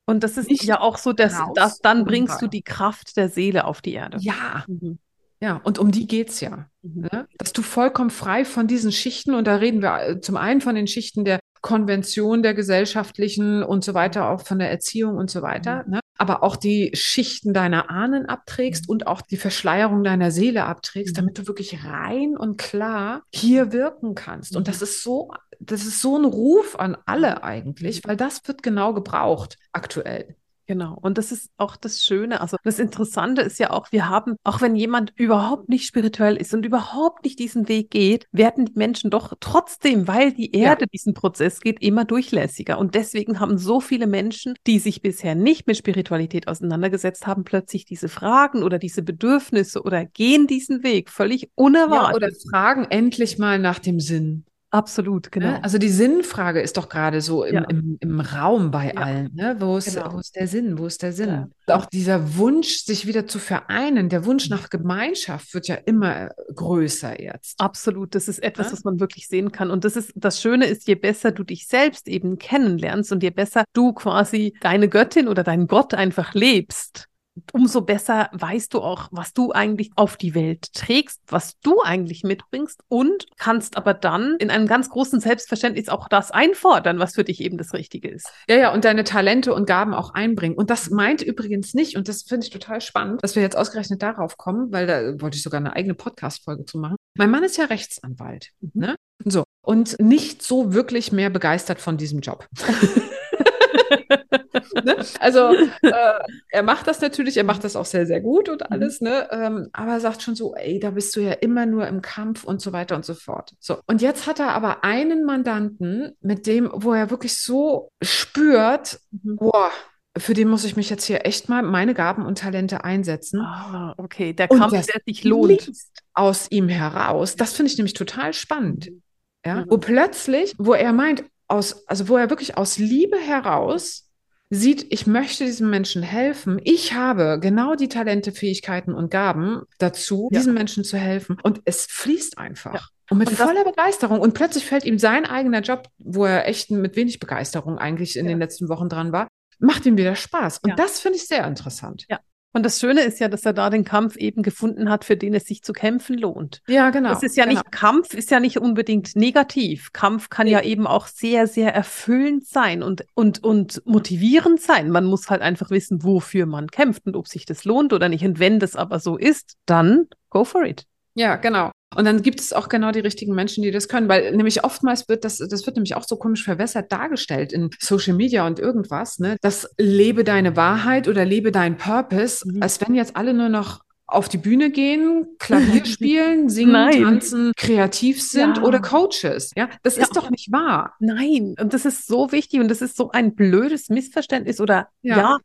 Und 0.05 0.23
das 0.23 0.37
ist 0.37 0.49
Nicht 0.49 0.63
ja 0.63 0.79
auch 0.79 0.97
so, 0.97 1.11
dass, 1.11 1.37
dass 1.53 1.79
dann 1.79 2.05
bringst 2.05 2.41
du 2.41 2.47
die 2.47 2.61
Kraft 2.61 3.17
der 3.17 3.29
Seele 3.29 3.65
auf 3.65 3.81
die 3.81 3.93
Erde. 3.93 4.17
Ja. 4.21 4.63
Mhm. 4.67 4.99
Ja, 5.39 5.61
und 5.63 5.77
um 5.77 5.91
die 5.91 6.07
geht 6.07 6.29
es 6.29 6.41
ja. 6.41 6.67
Mhm. 6.81 7.07
Ne? 7.11 7.27
Dass 7.37 7.53
du 7.53 7.61
vollkommen 7.61 8.09
frei 8.09 8.45
von 8.45 8.67
diesen 8.67 8.91
Schichten, 8.91 9.35
und 9.35 9.45
da 9.45 9.57
reden 9.57 9.81
wir 9.81 10.01
äh, 10.01 10.19
zum 10.19 10.37
einen 10.37 10.61
von 10.61 10.75
den 10.75 10.87
Schichten 10.87 11.25
der 11.25 11.39
Konvention, 11.61 12.43
der 12.43 12.53
gesellschaftlichen 12.53 13.63
und 13.63 13.83
so 13.83 13.93
weiter, 13.93 14.29
auch 14.29 14.41
von 14.41 14.59
der 14.59 14.71
Erziehung 14.71 15.17
und 15.17 15.29
so 15.29 15.41
weiter, 15.41 15.83
mhm. 15.85 15.93
ne? 15.93 15.99
aber 16.17 16.41
auch 16.41 16.55
die 16.55 16.91
Schichten 16.93 17.53
deiner 17.53 17.89
Ahnen 17.89 18.25
abträgst 18.25 18.87
mhm. 18.87 18.93
und 18.93 19.07
auch 19.07 19.21
die 19.21 19.37
Verschleierung 19.37 20.03
deiner 20.03 20.31
Seele 20.31 20.65
abträgst, 20.65 21.15
mhm. 21.15 21.21
damit 21.21 21.37
du 21.37 21.47
wirklich 21.47 21.83
rein 21.83 22.35
und 22.37 22.57
klar 22.57 23.23
hier 23.31 23.71
wirken 23.71 24.15
kannst. 24.15 24.55
Und 24.55 24.67
das 24.67 24.77
mhm. 24.77 24.83
ist 24.83 25.03
so, 25.03 25.31
das 25.59 25.85
ist 25.85 26.01
so 26.01 26.17
ein 26.17 26.25
Ruf 26.25 26.75
an 26.79 26.97
alle 27.05 27.43
eigentlich, 27.43 28.01
weil 28.05 28.17
das 28.17 28.47
wird 28.47 28.63
genau 28.63 28.93
gebraucht 28.93 29.57
aktuell. 29.71 30.35
Genau. 30.67 30.97
Und 31.01 31.17
das 31.17 31.31
ist 31.31 31.49
auch 31.55 31.77
das 31.77 32.03
Schöne. 32.03 32.41
Also 32.41 32.57
das 32.63 32.77
Interessante 32.77 33.41
ist 33.41 33.57
ja 33.57 33.69
auch, 33.69 33.89
wir 33.93 34.09
haben, 34.09 34.35
auch 34.43 34.59
wenn 34.59 34.75
jemand 34.75 35.13
überhaupt 35.15 35.69
nicht 35.69 35.85
spirituell 35.85 36.35
ist 36.35 36.53
und 36.53 36.65
überhaupt 36.65 37.23
nicht 37.23 37.39
diesen 37.39 37.69
Weg 37.69 37.89
geht, 37.89 38.27
werden 38.33 38.65
die 38.65 38.73
Menschen 38.75 39.09
doch 39.09 39.33
trotzdem, 39.39 40.09
weil 40.09 40.33
die 40.33 40.53
Erde 40.53 40.81
ja. 40.81 40.87
diesen 40.91 41.13
Prozess 41.13 41.61
geht, 41.61 41.81
immer 41.81 42.03
durchlässiger. 42.03 42.77
Und 42.79 42.95
deswegen 42.95 43.39
haben 43.39 43.57
so 43.57 43.79
viele 43.79 44.07
Menschen, 44.07 44.55
die 44.67 44.79
sich 44.79 45.01
bisher 45.01 45.35
nicht 45.35 45.67
mit 45.67 45.77
Spiritualität 45.77 46.49
auseinandergesetzt 46.49 47.25
haben, 47.25 47.45
plötzlich 47.45 47.85
diese 47.85 48.09
Fragen 48.09 48.61
oder 48.61 48.77
diese 48.77 49.03
Bedürfnisse 49.03 49.81
oder 49.83 50.05
gehen 50.05 50.47
diesen 50.47 50.83
Weg 50.83 51.09
völlig 51.09 51.49
unerwartet. 51.55 52.21
Ja, 52.21 52.27
oder 52.27 52.29
fragen 52.49 52.85
endlich 52.89 53.37
mal 53.37 53.57
nach 53.57 53.79
dem 53.79 54.01
Sinn. 54.01 54.43
Absolut, 54.69 55.31
genau. 55.31 55.47
Ne? 55.47 55.63
Also 55.63 55.77
die 55.77 55.89
Sinnfrage 55.89 56.59
ist 56.59 56.75
doch 56.75 56.89
gerade 56.89 57.21
so 57.21 57.45
im, 57.45 57.55
ja. 57.55 57.63
im, 57.69 57.97
im, 58.01 58.19
Raum 58.19 58.69
bei 58.69 58.87
ja. 58.87 59.01
allen. 59.01 59.31
Ne? 59.33 59.55
Wo, 59.59 59.77
ist, 59.77 59.95
genau. 59.95 60.11
wo 60.11 60.19
ist 60.19 60.35
der 60.35 60.47
Sinn? 60.47 60.77
Wo 60.77 60.85
ist 60.87 61.01
der 61.01 61.13
Sinn? 61.13 61.47
Ja. 61.67 61.75
Auch 61.75 61.85
dieser 61.85 62.35
Wunsch, 62.35 62.83
sich 62.83 63.07
wieder 63.07 63.27
zu 63.27 63.39
vereinen, 63.39 64.09
der 64.09 64.25
Wunsch 64.25 64.49
nach 64.49 64.69
Gemeinschaft 64.69 65.53
wird 65.53 65.69
ja 65.69 65.75
immer 65.75 66.31
größer 66.53 67.21
jetzt. 67.21 67.59
Absolut. 67.61 68.13
Das 68.13 68.27
ist 68.27 68.39
etwas, 68.39 68.73
was 68.73 68.83
man 68.83 68.99
wirklich 68.99 69.27
sehen 69.27 69.53
kann. 69.53 69.71
Und 69.71 69.85
das 69.85 69.95
ist 69.95 70.11
das 70.15 70.41
Schöne 70.41 70.65
ist, 70.65 70.87
je 70.87 70.95
besser 70.95 71.31
du 71.31 71.43
dich 71.43 71.67
selbst 71.67 72.09
eben 72.09 72.37
kennenlernst 72.37 73.13
und 73.13 73.23
je 73.23 73.29
besser 73.29 73.63
du 73.71 73.93
quasi 73.93 74.53
deine 74.59 74.89
Göttin 74.89 75.29
oder 75.29 75.43
deinen 75.43 75.67
Gott 75.67 75.93
einfach 75.93 76.33
lebst, 76.33 77.07
umso 77.53 77.81
besser 77.81 78.29
weißt 78.33 78.73
du 78.73 78.81
auch, 78.81 79.09
was 79.11 79.33
du 79.33 79.51
eigentlich 79.51 79.91
auf 79.95 80.17
die 80.17 80.35
Welt 80.35 80.73
trägst, 80.73 81.21
was 81.27 81.59
du 81.61 81.81
eigentlich 81.81 82.23
mitbringst 82.23 82.81
und 82.87 83.25
kannst 83.37 83.77
aber 83.77 83.93
dann 83.93 84.35
in 84.39 84.49
einem 84.49 84.67
ganz 84.67 84.89
großen 84.89 85.19
Selbstverständnis 85.19 85.89
auch 85.89 86.07
das 86.07 86.31
einfordern, 86.31 86.99
was 86.99 87.15
für 87.15 87.23
dich 87.23 87.41
eben 87.41 87.57
das 87.57 87.73
Richtige 87.73 88.09
ist. 88.09 88.29
Ja, 88.49 88.57
ja, 88.57 88.73
und 88.73 88.85
deine 88.85 89.03
Talente 89.03 89.53
und 89.53 89.65
Gaben 89.67 89.93
auch 89.93 90.13
einbringen. 90.13 90.55
Und 90.55 90.69
das 90.69 90.89
meint 90.89 91.21
übrigens 91.21 91.73
nicht, 91.73 91.97
und 91.97 92.07
das 92.07 92.23
finde 92.23 92.45
ich 92.45 92.51
total 92.51 92.81
spannend, 92.81 93.23
dass 93.23 93.35
wir 93.35 93.43
jetzt 93.43 93.57
ausgerechnet 93.57 94.01
darauf 94.01 94.37
kommen, 94.37 94.71
weil 94.71 94.87
da 94.87 95.21
wollte 95.21 95.37
ich 95.37 95.43
sogar 95.43 95.59
eine 95.59 95.75
eigene 95.75 95.93
Podcast-Folge 95.93 96.65
zu 96.65 96.77
machen. 96.77 96.95
Mein 97.17 97.31
Mann 97.31 97.43
ist 97.43 97.57
ja 97.57 97.65
Rechtsanwalt. 97.65 98.51
Mhm. 98.61 98.71
Ne? 98.73 98.95
So. 99.25 99.43
Und 99.61 99.99
nicht 99.99 100.43
so 100.43 100.73
wirklich 100.73 101.11
mehr 101.11 101.29
begeistert 101.29 101.81
von 101.81 101.97
diesem 101.97 102.21
Job. 102.21 102.47
ne? 104.83 104.97
Also 105.19 105.53
äh, 105.81 106.19
er 106.49 106.63
macht 106.63 106.87
das 106.87 107.01
natürlich, 107.01 107.37
er 107.37 107.43
macht 107.43 107.63
das 107.63 107.75
auch 107.75 107.85
sehr, 107.85 108.05
sehr 108.05 108.21
gut 108.21 108.49
und 108.49 108.61
mhm. 108.61 108.67
alles, 108.69 109.01
ne? 109.01 109.27
Ähm, 109.31 109.69
aber 109.73 109.93
er 109.93 109.99
sagt 109.99 110.21
schon 110.21 110.35
so, 110.35 110.55
ey, 110.55 110.79
da 110.79 110.91
bist 110.91 111.15
du 111.15 111.21
ja 111.21 111.33
immer 111.33 111.65
nur 111.65 111.87
im 111.87 112.01
Kampf 112.01 112.43
und 112.43 112.61
so 112.61 112.73
weiter 112.73 112.95
und 112.95 113.05
so 113.05 113.13
fort. 113.13 113.53
So, 113.59 113.77
und 113.87 114.01
jetzt 114.01 114.27
hat 114.27 114.39
er 114.39 114.53
aber 114.53 114.83
einen 114.83 115.23
Mandanten, 115.23 116.13
mit 116.21 116.47
dem, 116.47 116.69
wo 116.73 116.93
er 116.93 117.09
wirklich 117.09 117.39
so 117.39 117.91
spürt, 118.01 118.99
mhm. 119.11 119.37
boah, 119.37 119.71
für 120.17 120.33
den 120.33 120.47
muss 120.47 120.63
ich 120.63 120.75
mich 120.75 120.89
jetzt 120.89 121.05
hier 121.05 121.25
echt 121.25 121.49
mal 121.49 121.61
meine 121.61 121.93
Gaben 121.93 122.25
und 122.25 122.39
Talente 122.39 122.83
einsetzen. 122.83 123.41
Ah, 123.41 123.93
okay, 123.97 124.33
der 124.33 124.47
Kampf, 124.47 124.71
der 124.71 125.01
sich 125.05 125.23
lohnt. 125.23 125.71
Aus 126.13 126.49
ihm 126.49 126.67
heraus. 126.67 127.35
Das 127.35 127.53
finde 127.53 127.71
ich 127.71 127.77
nämlich 127.77 127.93
total 127.93 128.33
spannend. 128.33 128.89
Mhm. 128.89 129.01
Ja, 129.45 129.65
wo 129.67 129.77
plötzlich, 129.77 130.55
wo 130.57 130.73
er 130.73 130.91
meint, 130.93 131.23
aus, 131.47 131.87
also 131.87 132.09
wo 132.09 132.17
er 132.17 132.29
wirklich 132.29 132.57
aus 132.57 132.77
Liebe 132.77 133.17
heraus 133.17 134.06
sieht, 134.49 134.87
ich 134.91 135.07
möchte 135.07 135.45
diesem 135.45 135.69
Menschen 135.69 136.03
helfen. 136.03 136.59
Ich 136.63 136.93
habe 136.93 137.39
genau 137.41 137.75
die 137.75 137.89
Talente, 137.89 138.31
Fähigkeiten 138.31 138.93
und 138.93 139.11
Gaben 139.11 139.63
dazu, 139.77 140.29
ja. 140.31 140.39
diesen 140.39 140.53
Menschen 140.53 140.83
zu 140.83 140.97
helfen. 140.97 141.37
Und 141.43 141.61
es 141.65 141.85
fließt 141.89 142.37
einfach. 142.37 142.73
Ja. 142.73 142.81
Und 143.09 143.19
mit 143.19 143.29
und 143.29 143.37
voller 143.37 143.63
Begeisterung. 143.63 144.19
Und 144.19 144.33
plötzlich 144.33 144.65
fällt 144.65 144.85
ihm 144.85 144.99
sein 144.99 145.25
eigener 145.25 145.61
Job, 145.61 145.87
wo 145.97 146.25
er 146.25 146.47
echt 146.47 146.71
mit 146.71 146.95
wenig 146.95 147.19
Begeisterung 147.19 147.77
eigentlich 147.77 148.17
in 148.17 148.25
ja. 148.25 148.31
den 148.31 148.39
letzten 148.39 148.69
Wochen 148.69 148.89
dran 148.89 149.11
war, 149.11 149.27
macht 149.59 149.85
ihm 149.85 149.97
wieder 149.97 150.15
Spaß. 150.15 150.59
Und 150.59 150.77
das 150.77 150.99
finde 150.99 151.17
ich 151.17 151.27
sehr 151.27 151.45
interessant. 151.45 152.05
Ja. 152.09 152.19
Und 152.53 152.65
das 152.65 152.79
Schöne 152.79 153.01
ist 153.01 153.19
ja, 153.19 153.27
dass 153.27 153.45
er 153.45 153.53
da 153.53 153.69
den 153.69 153.83
Kampf 153.83 154.15
eben 154.15 154.41
gefunden 154.41 154.89
hat, 154.89 155.05
für 155.05 155.15
den 155.15 155.33
es 155.33 155.45
sich 155.45 155.61
zu 155.61 155.73
kämpfen 155.73 156.17
lohnt. 156.17 156.61
Ja, 156.67 156.89
genau. 156.89 157.11
Es 157.11 157.21
ist 157.21 157.37
ja 157.37 157.45
genau. 157.45 157.59
nicht, 157.59 157.71
Kampf 157.71 158.13
ist 158.13 158.31
ja 158.31 158.39
nicht 158.39 158.57
unbedingt 158.57 159.15
negativ. 159.15 159.91
Kampf 159.93 160.29
kann 160.29 160.47
ja. 160.47 160.59
ja 160.59 160.65
eben 160.65 160.87
auch 160.87 161.07
sehr, 161.07 161.45
sehr 161.47 161.73
erfüllend 161.75 162.47
sein 162.47 162.81
und, 162.81 163.05
und, 163.13 163.43
und 163.43 163.81
motivierend 163.85 164.61
sein. 164.61 164.89
Man 164.89 165.05
muss 165.05 165.29
halt 165.29 165.41
einfach 165.41 165.69
wissen, 165.69 166.03
wofür 166.03 166.45
man 166.45 166.67
kämpft 166.67 167.05
und 167.05 167.15
ob 167.15 167.27
sich 167.27 167.45
das 167.45 167.63
lohnt 167.65 167.93
oder 167.93 168.09
nicht. 168.09 168.25
Und 168.25 168.39
wenn 168.39 168.59
das 168.59 168.75
aber 168.75 168.99
so 168.99 169.17
ist, 169.17 169.55
dann 169.65 170.07
go 170.29 170.43
for 170.43 170.63
it. 170.63 170.85
Ja, 171.13 171.35
genau. 171.35 171.71
Und 171.95 172.05
dann 172.05 172.21
gibt 172.21 172.41
es 172.41 172.53
auch 172.53 172.69
genau 172.69 172.91
die 172.91 172.99
richtigen 172.99 173.33
Menschen, 173.33 173.63
die 173.63 173.71
das 173.71 173.87
können, 173.87 174.09
weil 174.09 174.35
nämlich 174.35 174.63
oftmals 174.63 175.07
wird 175.07 175.23
das, 175.23 175.37
das 175.37 175.65
wird 175.65 175.77
nämlich 175.77 175.95
auch 175.95 176.03
so 176.03 176.17
komisch 176.17 176.43
verwässert 176.43 176.91
dargestellt 176.91 177.53
in 177.53 177.69
Social 177.79 178.13
Media 178.13 178.45
und 178.45 178.59
irgendwas, 178.59 179.19
ne? 179.19 179.37
Das 179.41 179.69
lebe 179.77 180.23
deine 180.23 180.55
Wahrheit 180.55 181.07
oder 181.07 181.23
lebe 181.23 181.51
dein 181.51 181.77
Purpose, 181.77 182.45
mhm. 182.47 182.61
als 182.61 182.81
wenn 182.81 182.93
jetzt 182.93 183.15
alle 183.15 183.33
nur 183.33 183.49
noch 183.49 183.81
auf 184.05 184.29
die 184.29 184.37
Bühne 184.37 184.69
gehen, 184.69 185.27
Klavier 185.39 185.85
spielen, 185.85 186.49
singen, 186.49 186.71
Nein. 186.71 187.03
tanzen, 187.03 187.51
kreativ 187.57 188.21
sind 188.21 188.57
ja. 188.57 188.63
oder 188.63 188.79
Coaches. 188.79 189.51
Ja, 189.55 189.69
das 189.83 189.97
ja. 189.97 190.03
ist 190.03 190.15
doch 190.15 190.29
nicht 190.29 190.51
wahr. 190.51 190.93
Nein, 190.99 191.55
und 191.59 191.73
das 191.73 191.85
ist 191.85 192.07
so 192.07 192.31
wichtig 192.31 192.59
und 192.59 192.69
das 192.69 192.81
ist 192.81 192.95
so 192.95 193.11
ein 193.11 193.35
blödes 193.35 193.89
Missverständnis 193.89 194.59
oder 194.61 194.89
ja, 195.01 195.17
ja 195.17 195.37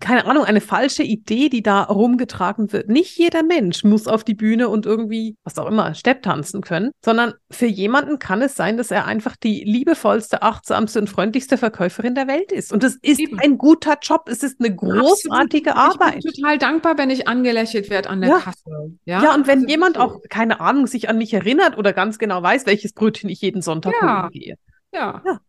keine 0.00 0.26
Ahnung, 0.26 0.44
eine 0.44 0.60
falsche 0.60 1.02
Idee, 1.02 1.48
die 1.48 1.62
da 1.62 1.84
rumgetragen 1.84 2.72
wird. 2.72 2.88
Nicht 2.88 3.16
jeder 3.16 3.42
Mensch 3.42 3.84
muss 3.84 4.08
auf 4.08 4.24
die 4.24 4.34
Bühne 4.34 4.68
und 4.68 4.86
irgendwie, 4.86 5.36
was 5.44 5.58
auch 5.58 5.66
immer, 5.66 5.94
Stepp 5.94 6.22
tanzen 6.22 6.62
können, 6.62 6.90
sondern 7.04 7.34
für 7.50 7.66
jemanden 7.66 8.18
kann 8.18 8.42
es 8.42 8.56
sein, 8.56 8.76
dass 8.76 8.90
er 8.90 9.06
einfach 9.06 9.36
die 9.36 9.62
liebevollste, 9.64 10.42
achtsamste 10.42 11.00
und 11.00 11.08
freundlichste 11.08 11.58
Verkäuferin 11.58 12.14
der 12.14 12.26
Welt 12.26 12.50
ist. 12.50 12.72
Und 12.72 12.82
es 12.82 12.96
ist 13.02 13.20
Eben. 13.20 13.38
ein 13.38 13.56
guter 13.56 13.98
Job. 14.02 14.28
Es 14.28 14.42
ist 14.42 14.60
eine 14.60 14.74
großartige 14.74 15.76
Absolut. 15.76 16.00
Arbeit. 16.00 16.16
Ich 16.18 16.24
bin 16.24 16.42
total 16.42 16.58
dankbar, 16.58 16.98
wenn 16.98 17.10
ich 17.10 17.28
angelächelt 17.28 17.88
werde 17.90 18.10
an 18.10 18.20
der 18.20 18.30
ja. 18.30 18.38
Kasse. 18.38 18.98
Ja, 19.04 19.22
ja 19.22 19.34
und 19.34 19.46
wenn 19.46 19.60
also 19.60 19.68
jemand 19.68 19.98
auch, 19.98 20.20
keine 20.28 20.60
Ahnung, 20.60 20.86
sich 20.86 21.08
an 21.08 21.18
mich 21.18 21.32
erinnert 21.32 21.78
oder 21.78 21.92
ganz 21.92 22.18
genau 22.18 22.42
weiß, 22.42 22.66
welches 22.66 22.92
Brötchen 22.92 23.30
ich 23.30 23.40
jeden 23.40 23.62
Sonntag 23.62 23.94
ja. 24.02 24.28
gehe. 24.30 24.56
Ja. 24.92 25.22
ja. 25.24 25.40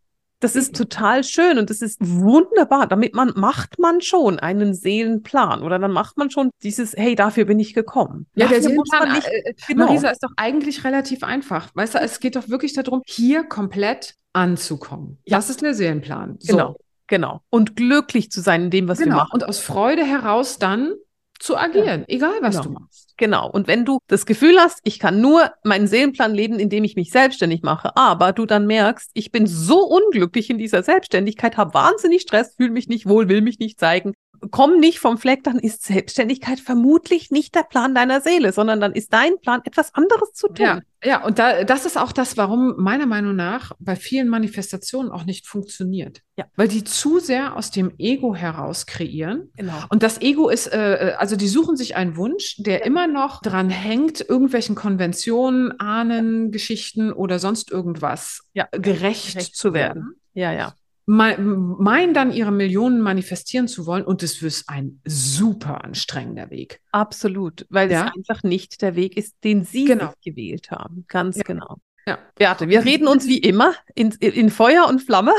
Das 0.41 0.55
ist 0.55 0.75
total 0.75 1.23
schön 1.23 1.57
und 1.57 1.69
das 1.69 1.81
ist 1.81 1.97
wunderbar. 1.99 2.87
Damit 2.87 3.13
man 3.13 3.33
macht 3.35 3.77
man 3.77 4.01
schon 4.01 4.39
einen 4.39 4.73
Seelenplan 4.73 5.63
oder 5.63 5.79
dann 5.79 5.91
macht 5.91 6.17
man 6.17 6.31
schon 6.31 6.49
dieses, 6.63 6.93
hey, 6.93 7.15
dafür 7.15 7.45
bin 7.45 7.59
ich 7.59 7.73
gekommen. 7.73 8.25
Ja, 8.35 8.45
dafür 8.45 8.59
der 8.59 8.69
Seelenplan, 8.69 9.11
nicht, 9.13 9.27
äh, 9.27 9.53
genau. 9.67 9.85
Marisa, 9.87 10.09
ist 10.09 10.23
doch 10.23 10.31
eigentlich 10.37 10.83
relativ 10.85 11.23
einfach. 11.23 11.69
Weißt 11.73 11.95
du, 11.95 11.99
es 11.99 12.19
geht 12.19 12.37
doch 12.37 12.47
wirklich 12.47 12.73
darum, 12.73 13.01
hier 13.05 13.43
komplett 13.43 14.15
anzukommen. 14.31 15.17
Ja. 15.25 15.37
Das 15.37 15.49
ist 15.49 15.61
der 15.61 15.73
Seelenplan. 15.73 16.37
So. 16.39 16.53
Genau, 16.53 16.75
genau. 17.07 17.41
Und 17.49 17.75
glücklich 17.75 18.31
zu 18.31 18.41
sein 18.41 18.63
in 18.63 18.69
dem, 18.69 18.87
was 18.87 18.99
genau. 18.99 19.11
wir 19.11 19.17
machen. 19.17 19.33
Und 19.33 19.43
aus 19.43 19.59
Freude 19.59 20.05
heraus 20.05 20.57
dann 20.57 20.93
zu 21.39 21.57
agieren, 21.57 22.01
ja. 22.01 22.15
egal 22.15 22.35
was 22.41 22.57
genau. 22.57 22.63
du 22.63 22.71
machst. 22.81 23.13
Genau. 23.17 23.49
Und 23.49 23.67
wenn 23.67 23.85
du 23.85 23.99
das 24.07 24.25
Gefühl 24.25 24.57
hast, 24.59 24.79
ich 24.83 24.99
kann 24.99 25.19
nur 25.19 25.51
meinen 25.63 25.87
Seelenplan 25.87 26.33
leben, 26.33 26.59
indem 26.59 26.83
ich 26.83 26.95
mich 26.95 27.11
selbstständig 27.11 27.63
mache, 27.63 27.95
aber 27.97 28.33
du 28.33 28.45
dann 28.45 28.67
merkst, 28.67 29.11
ich 29.13 29.31
bin 29.31 29.47
so 29.47 29.81
unglücklich 29.81 30.49
in 30.49 30.57
dieser 30.57 30.83
Selbstständigkeit, 30.83 31.57
habe 31.57 31.73
wahnsinnig 31.73 32.21
Stress, 32.21 32.55
fühle 32.55 32.71
mich 32.71 32.87
nicht 32.87 33.07
wohl, 33.07 33.27
will 33.29 33.41
mich 33.41 33.59
nicht 33.59 33.79
zeigen, 33.79 34.13
komm 34.51 34.79
nicht 34.79 34.99
vom 34.99 35.17
Fleck, 35.17 35.43
dann 35.43 35.59
ist 35.59 35.83
Selbstständigkeit 35.83 36.59
vermutlich 36.59 37.31
nicht 37.31 37.55
der 37.55 37.63
Plan 37.63 37.95
deiner 37.95 38.21
Seele, 38.21 38.51
sondern 38.51 38.79
dann 38.79 38.93
ist 38.93 39.13
dein 39.13 39.39
Plan, 39.39 39.61
etwas 39.63 39.93
anderes 39.95 40.33
zu 40.33 40.47
tun. 40.47 40.65
Ja, 40.65 40.81
ja 41.03 41.25
und 41.25 41.39
da, 41.39 41.63
das 41.63 41.85
ist 41.85 41.97
auch 41.97 42.11
das, 42.11 42.37
warum 42.37 42.75
meiner 42.77 43.05
Meinung 43.05 43.35
nach 43.35 43.73
bei 43.79 43.95
vielen 43.95 44.29
Manifestationen 44.29 45.11
auch 45.11 45.25
nicht 45.25 45.47
funktioniert. 45.47 46.21
Ja. 46.37 46.45
Weil 46.55 46.67
die 46.67 46.83
zu 46.83 47.19
sehr 47.19 47.55
aus 47.55 47.71
dem 47.71 47.91
Ego 47.97 48.35
heraus 48.35 48.85
kreieren. 48.85 49.51
Genau. 49.55 49.83
Und 49.89 50.03
das 50.03 50.21
Ego 50.21 50.49
ist, 50.49 50.67
äh, 50.67 51.15
also 51.17 51.35
die 51.35 51.47
suchen 51.47 51.75
sich 51.75 51.95
einen 51.95 52.15
Wunsch, 52.15 52.55
der 52.57 52.79
ja. 52.79 52.85
immer 52.85 53.07
noch 53.07 53.41
dran 53.41 53.69
hängt, 53.69 54.21
irgendwelchen 54.21 54.75
Konventionen, 54.75 55.79
Ahnen, 55.79 56.51
Geschichten 56.51 57.11
oder 57.11 57.39
sonst 57.39 57.71
irgendwas 57.71 58.41
ja. 58.53 58.67
gerecht, 58.71 59.33
gerecht 59.33 59.55
zu 59.55 59.73
werden. 59.73 60.15
Ja, 60.33 60.51
ja 60.51 60.73
meinen 61.09 62.13
dann 62.13 62.31
ihre 62.31 62.51
Millionen 62.51 63.01
manifestieren 63.01 63.67
zu 63.67 63.87
wollen 63.87 64.05
und 64.05 64.21
es 64.21 64.43
wird 64.43 64.63
ein 64.67 65.01
super 65.05 65.83
anstrengender 65.83 66.51
Weg. 66.51 66.81
Absolut, 66.91 67.65
weil 67.69 67.91
ja? 67.91 68.05
es 68.05 68.15
einfach 68.15 68.43
nicht 68.43 68.81
der 68.83 68.95
Weg 68.95 69.17
ist, 69.17 69.35
den 69.43 69.63
Sie 69.63 69.85
genau. 69.85 70.13
gewählt 70.23 70.69
haben. 70.69 71.05
Ganz 71.07 71.37
ja. 71.37 71.43
genau. 71.43 71.77
Ja. 72.05 72.19
Beate, 72.35 72.69
wir 72.69 72.85
reden 72.85 73.07
uns 73.07 73.27
wie 73.27 73.39
immer 73.39 73.73
in, 73.95 74.11
in 74.19 74.51
Feuer 74.51 74.87
und 74.87 75.01
Flamme. 75.01 75.33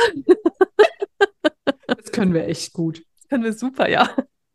Das 1.86 2.12
können 2.12 2.34
wir 2.34 2.46
echt 2.46 2.72
gut. 2.72 3.02
Das 3.16 3.28
können 3.28 3.44
wir 3.44 3.52
super, 3.52 3.88
ja. 3.88 4.08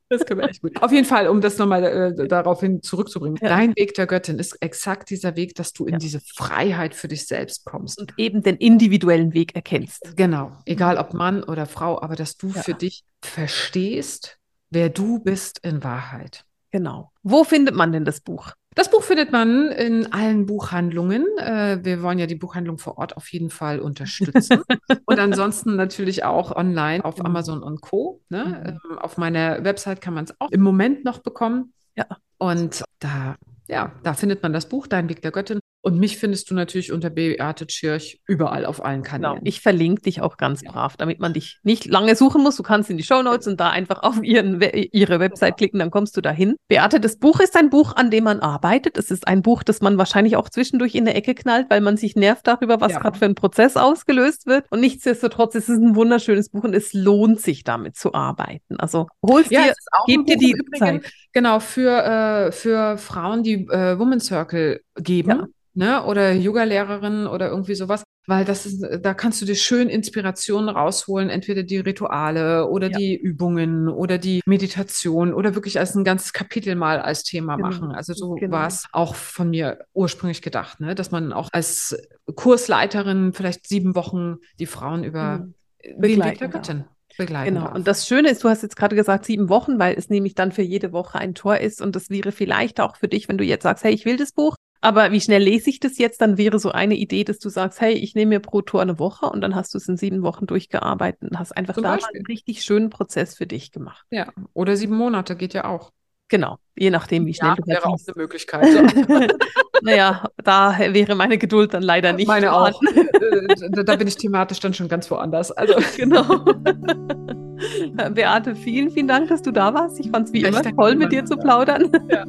Das 0.10 0.26
können 0.26 0.42
wir 0.42 0.50
echt 0.50 0.62
gut. 0.62 0.82
Auf 0.82 0.92
jeden 0.92 1.06
Fall, 1.06 1.28
um 1.28 1.42
das 1.42 1.58
nochmal 1.58 1.84
äh, 1.84 2.28
daraufhin 2.28 2.82
zurückzubringen. 2.82 3.38
Ja. 3.42 3.50
Dein 3.50 3.76
Weg 3.76 3.96
der 3.96 4.06
Göttin 4.06 4.38
ist 4.38 4.54
exakt 4.62 5.10
dieser 5.10 5.36
Weg, 5.36 5.56
dass 5.56 5.74
du 5.74 5.86
in 5.86 5.94
ja. 5.94 5.98
diese 5.98 6.20
Freiheit 6.20 6.94
für 6.94 7.08
dich 7.08 7.26
selbst 7.26 7.66
kommst. 7.66 8.00
Und 8.00 8.14
eben 8.18 8.44
den 8.44 8.58
individuellen 8.58 9.34
Weg 9.34 9.56
erkennst. 9.56 10.16
Genau. 10.16 10.58
Egal 10.66 10.98
ob 10.98 11.14
Mann 11.14 11.44
oder 11.44 11.66
Frau, 11.66 12.02
aber 12.02 12.16
dass 12.16 12.38
du 12.38 12.50
ja. 12.50 12.62
für 12.62 12.74
dich 12.74 13.04
verstehst, 13.22 14.38
wer 14.70 14.90
du 14.90 15.20
bist 15.20 15.60
in 15.64 15.84
Wahrheit. 15.84 16.46
Genau. 16.72 17.12
Wo 17.24 17.44
findet 17.44 17.74
man 17.74 17.92
denn 17.92 18.06
das 18.06 18.22
Buch? 18.22 18.52
Das 18.76 18.92
Buch 18.92 19.04
findet 19.04 19.32
man 19.32 19.72
in 19.72 20.12
allen 20.12 20.46
Buchhandlungen. 20.46 21.26
Äh, 21.38 21.80
wir 21.84 22.02
wollen 22.02 22.20
ja 22.20 22.28
die 22.28 22.36
Buchhandlung 22.36 22.78
vor 22.78 22.98
Ort 22.98 23.16
auf 23.16 23.32
jeden 23.32 23.50
Fall 23.50 23.80
unterstützen. 23.80 24.64
und 25.06 25.18
ansonsten 25.18 25.78
natürlich 25.78 26.26
auch 26.26 26.54
online 26.54 27.04
auf 27.04 27.18
mhm. 27.18 27.26
Amazon 27.26 27.64
und 27.64 27.80
Co. 27.80 28.22
Ne? 28.28 28.46
Mhm. 28.46 28.92
Ähm, 28.92 29.00
auf 29.00 29.18
meiner 29.18 29.64
Website 29.64 30.02
kann 30.02 30.14
man 30.14 30.26
es 30.26 30.36
auch 30.40 30.52
im 30.52 30.62
Moment 30.62 31.06
noch 31.06 31.20
bekommen. 31.20 31.74
Ja. 31.96 32.06
Und 32.38 32.84
da, 33.00 33.38
ja, 33.70 33.94
da 34.04 34.14
findet 34.14 34.44
man 34.44 34.52
das 34.52 34.68
Buch, 34.68 34.88
Dein 34.88 35.08
Weg 35.08 35.22
der 35.22 35.32
Göttin. 35.32 35.60
Und 35.86 36.00
mich 36.00 36.18
findest 36.18 36.50
du 36.50 36.56
natürlich 36.56 36.92
unter 36.92 37.12
Beate 37.12 37.68
Tschirch 37.68 38.20
überall 38.26 38.66
auf 38.66 38.84
allen 38.84 39.04
Kanälen. 39.04 39.36
Genau. 39.36 39.48
Ich 39.48 39.62
verlinke 39.62 40.02
dich 40.02 40.20
auch 40.20 40.36
ganz 40.36 40.64
ja. 40.64 40.72
brav, 40.72 40.98
damit 40.98 41.20
man 41.20 41.32
dich 41.32 41.60
nicht 41.62 41.86
lange 41.86 42.16
suchen 42.16 42.42
muss. 42.42 42.56
Du 42.56 42.64
kannst 42.64 42.90
in 42.90 42.98
die 42.98 43.04
Show 43.04 43.22
Notes 43.22 43.46
und 43.46 43.60
da 43.60 43.70
einfach 43.70 44.02
auf 44.02 44.24
ihren, 44.24 44.60
ihre 44.62 45.20
Website 45.20 45.58
klicken, 45.58 45.78
dann 45.78 45.92
kommst 45.92 46.18
du 46.18 46.22
dahin. 46.22 46.56
Beate, 46.70 47.00
das 47.00 47.18
Buch 47.18 47.40
ist 47.40 47.56
ein 47.56 47.70
Buch, 47.70 47.96
an 47.96 48.10
dem 48.10 48.24
man 48.24 48.40
arbeitet. 48.40 48.98
Es 48.98 49.12
ist 49.12 49.28
ein 49.28 49.44
Buch, 49.44 49.62
das 49.62 49.82
man 49.82 50.00
wahrscheinlich 50.00 50.38
auch 50.38 50.50
zwischendurch 50.50 50.96
in 50.96 51.06
der 51.06 51.16
Ecke 51.16 51.36
knallt, 51.36 51.70
weil 51.70 51.82
man 51.82 51.98
sich 51.98 52.16
nervt 52.16 52.48
darüber, 52.48 52.82
was 52.82 52.94
ja. 52.94 53.00
gerade 53.00 53.20
für 53.20 53.26
ein 53.26 53.36
Prozess 53.36 53.78
ausgelöst 53.78 54.48
wird. 54.48 54.66
Und 54.72 54.80
nichtsdestotrotz 54.80 55.54
ist 55.54 55.70
es 55.70 55.78
ein 55.78 55.96
wunderschönes 55.96 56.50
Buch 56.50 56.64
und 56.64 56.74
es 56.74 56.94
lohnt 56.94 57.42
sich 57.42 57.64
damit 57.64 57.96
zu 57.96 58.16
arbeiten. 58.16 58.80
Also 58.80 59.06
holst 59.24 59.52
ja, 59.52 59.66
dir, 59.66 59.74
gib 60.08 60.26
dir 60.26 60.38
die 60.38 60.54
Übrigens, 60.54 61.04
Zeit. 61.04 61.14
Genau, 61.32 61.60
für, 61.60 62.48
äh, 62.48 62.52
für 62.52 62.98
Frauen, 62.98 63.44
die 63.44 63.68
äh, 63.68 64.00
Woman 64.00 64.20
Circle 64.20 64.82
geben. 64.96 65.30
Ja 65.30 65.48
ne? 65.76 66.04
Oder 66.06 66.34
Yoga-Lehrerin 66.34 67.28
oder 67.28 67.50
irgendwie 67.50 67.76
sowas. 67.76 68.04
Weil 68.28 68.44
das 68.44 68.66
ist, 68.66 68.84
da 69.04 69.14
kannst 69.14 69.42
du 69.42 69.46
dir 69.46 69.56
schön 69.56 69.88
Inspirationen 69.88 70.70
rausholen, 70.70 71.30
entweder 71.30 71.62
die 71.62 71.78
Rituale 71.78 72.68
oder 72.68 72.90
ja. 72.90 72.98
die 72.98 73.16
Übungen 73.16 73.88
oder 73.88 74.18
die 74.18 74.42
Meditation 74.48 75.32
oder 75.32 75.54
wirklich 75.54 75.78
als 75.78 75.94
ein 75.94 76.04
ganzes 76.04 76.34
Kapitel 76.34 76.76
mal 76.76 77.00
als 77.00 77.24
Thema 77.24 77.56
genau. 77.56 77.70
machen. 77.70 77.92
Also 77.92 78.14
so 78.14 78.34
genau. 78.34 78.58
war 78.58 78.68
es 78.68 78.88
auch 78.94 79.14
von 79.14 79.52
mir 79.52 79.86
ursprünglich 79.94 80.42
gedacht, 80.42 80.80
ne? 80.80 80.96
dass 80.96 81.12
man 81.12 81.34
auch 81.34 81.50
als 81.52 81.96
Kursleiterin 82.34 83.34
vielleicht 83.34 83.68
sieben 83.68 83.94
Wochen 83.94 84.38
die 84.58 84.66
Frauen 84.66 85.04
über 85.04 85.46
mhm. 85.84 86.02
den 86.02 86.24
Weg 86.24 86.40
der 86.40 86.48
Göttin 86.48 86.86
begleiten 87.18 87.54
Genau. 87.54 87.68
Darf. 87.68 87.76
Und 87.76 87.88
das 87.88 88.08
Schöne 88.08 88.30
ist, 88.30 88.44
du 88.44 88.50
hast 88.50 88.64
jetzt 88.64 88.76
gerade 88.76 88.96
gesagt 88.96 89.26
sieben 89.26 89.50
Wochen, 89.50 89.80
weil 89.80 89.96
es 89.96 90.10
nämlich 90.10 90.36
dann 90.36 90.52
für 90.52 90.62
jede 90.62 90.92
Woche 90.92 91.20
ein 91.20 91.36
Tor 91.36 91.58
ist. 91.58 91.82
Und 91.82 91.96
das 91.96 92.10
wäre 92.10 92.32
vielleicht 92.32 92.80
auch 92.82 92.96
für 92.98 93.08
dich, 93.08 93.30
wenn 93.30 93.38
du 93.38 93.44
jetzt 93.44 93.64
sagst, 93.64 93.84
hey, 93.84 93.94
ich 93.94 94.06
will 94.06 94.18
das 94.18 94.32
Buch, 94.32 94.56
aber 94.86 95.12
wie 95.12 95.20
schnell 95.20 95.42
lese 95.42 95.72
ich 95.72 95.80
das 95.80 95.98
jetzt? 95.98 96.22
Dann 96.22 96.38
wäre 96.38 96.60
so 96.60 96.72
eine 96.72 96.96
Idee, 96.96 97.24
dass 97.24 97.40
du 97.40 97.50
sagst, 97.50 97.82
hey, 97.82 97.94
ich 97.94 98.14
nehme 98.14 98.36
mir 98.36 98.40
pro 98.40 98.62
Tor 98.62 98.84
eine 98.84 99.00
Woche 99.00 99.26
und 99.26 99.42
dann 99.42 99.56
hast 99.56 99.74
du 99.74 99.80
es 99.80 99.88
in 99.88 99.98
sieben 99.98 100.22
Wochen 100.22 100.46
durchgearbeitet 100.46 101.32
und 101.32 101.40
hast 101.40 101.54
einfach 101.58 101.74
Zum 101.74 101.84
da 101.84 101.94
einen 101.94 102.26
richtig 102.28 102.62
schönen 102.62 102.92
Prozess 102.92 103.36
für 103.36 103.48
dich 103.48 103.72
gemacht. 103.72 104.06
Ja, 104.12 104.32
oder 104.54 104.78
sieben 104.78 104.96
Monate 104.96 105.36
geht 105.36 105.56
ja 105.56 105.66
auch. 105.66 105.92
Genau, 106.28 106.58
je 106.76 106.92
nachdem, 106.92 107.26
wie 107.26 107.34
schnell 107.34 107.50
ja, 107.50 107.56
du 107.56 107.66
wäre 107.68 107.86
auch 107.86 107.98
eine 108.06 108.16
Möglichkeit. 108.16 108.68
Ja. 108.74 109.28
naja, 109.82 110.30
da 110.44 110.78
wäre 110.78 111.16
meine 111.16 111.40
Geduld 111.40 111.74
dann 111.74 111.84
leider 111.84 112.14
nicht. 112.14 112.28
Meine 112.28 112.54
auch. 112.54 112.80
Äh, 112.84 113.84
da 113.84 113.96
bin 113.96 114.08
ich 114.08 114.18
thematisch 114.18 114.60
dann 114.60 114.76
schon 114.76 114.88
ganz 114.88 115.10
woanders. 115.10 115.52
Also 115.52 115.76
genau. 115.98 116.46
Beate, 118.14 118.56
vielen, 118.56 118.92
vielen 118.92 119.08
Dank, 119.08 119.30
dass 119.30 119.42
du 119.42 119.52
da 119.52 119.74
warst. 119.74 120.00
Ich 120.00 120.12
fand 120.12 120.28
es 120.28 120.34
wie 120.34 120.42
ja, 120.42 120.50
immer 120.50 120.62
toll, 120.62 120.96
mit 120.96 121.12
dir 121.12 121.26
zu 121.26 121.38
plaudern. 121.38 121.92
Ja. 122.10 122.26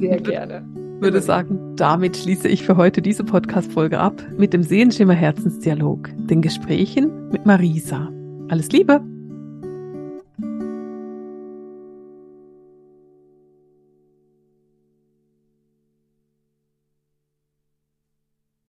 Sehr 0.00 0.20
gerne 0.20 0.80
würde 1.00 1.20
sagen, 1.20 1.76
damit 1.76 2.16
schließe 2.16 2.48
ich 2.48 2.62
für 2.62 2.76
heute 2.76 3.02
diese 3.02 3.24
Podcast-Folge 3.24 3.98
ab 3.98 4.22
mit 4.36 4.52
dem 4.52 4.62
Sehenschimmer 4.62 5.14
Herzensdialog, 5.14 6.10
den 6.16 6.42
Gesprächen 6.42 7.28
mit 7.30 7.46
Marisa. 7.46 8.10
Alles 8.48 8.70
Liebe! 8.70 9.00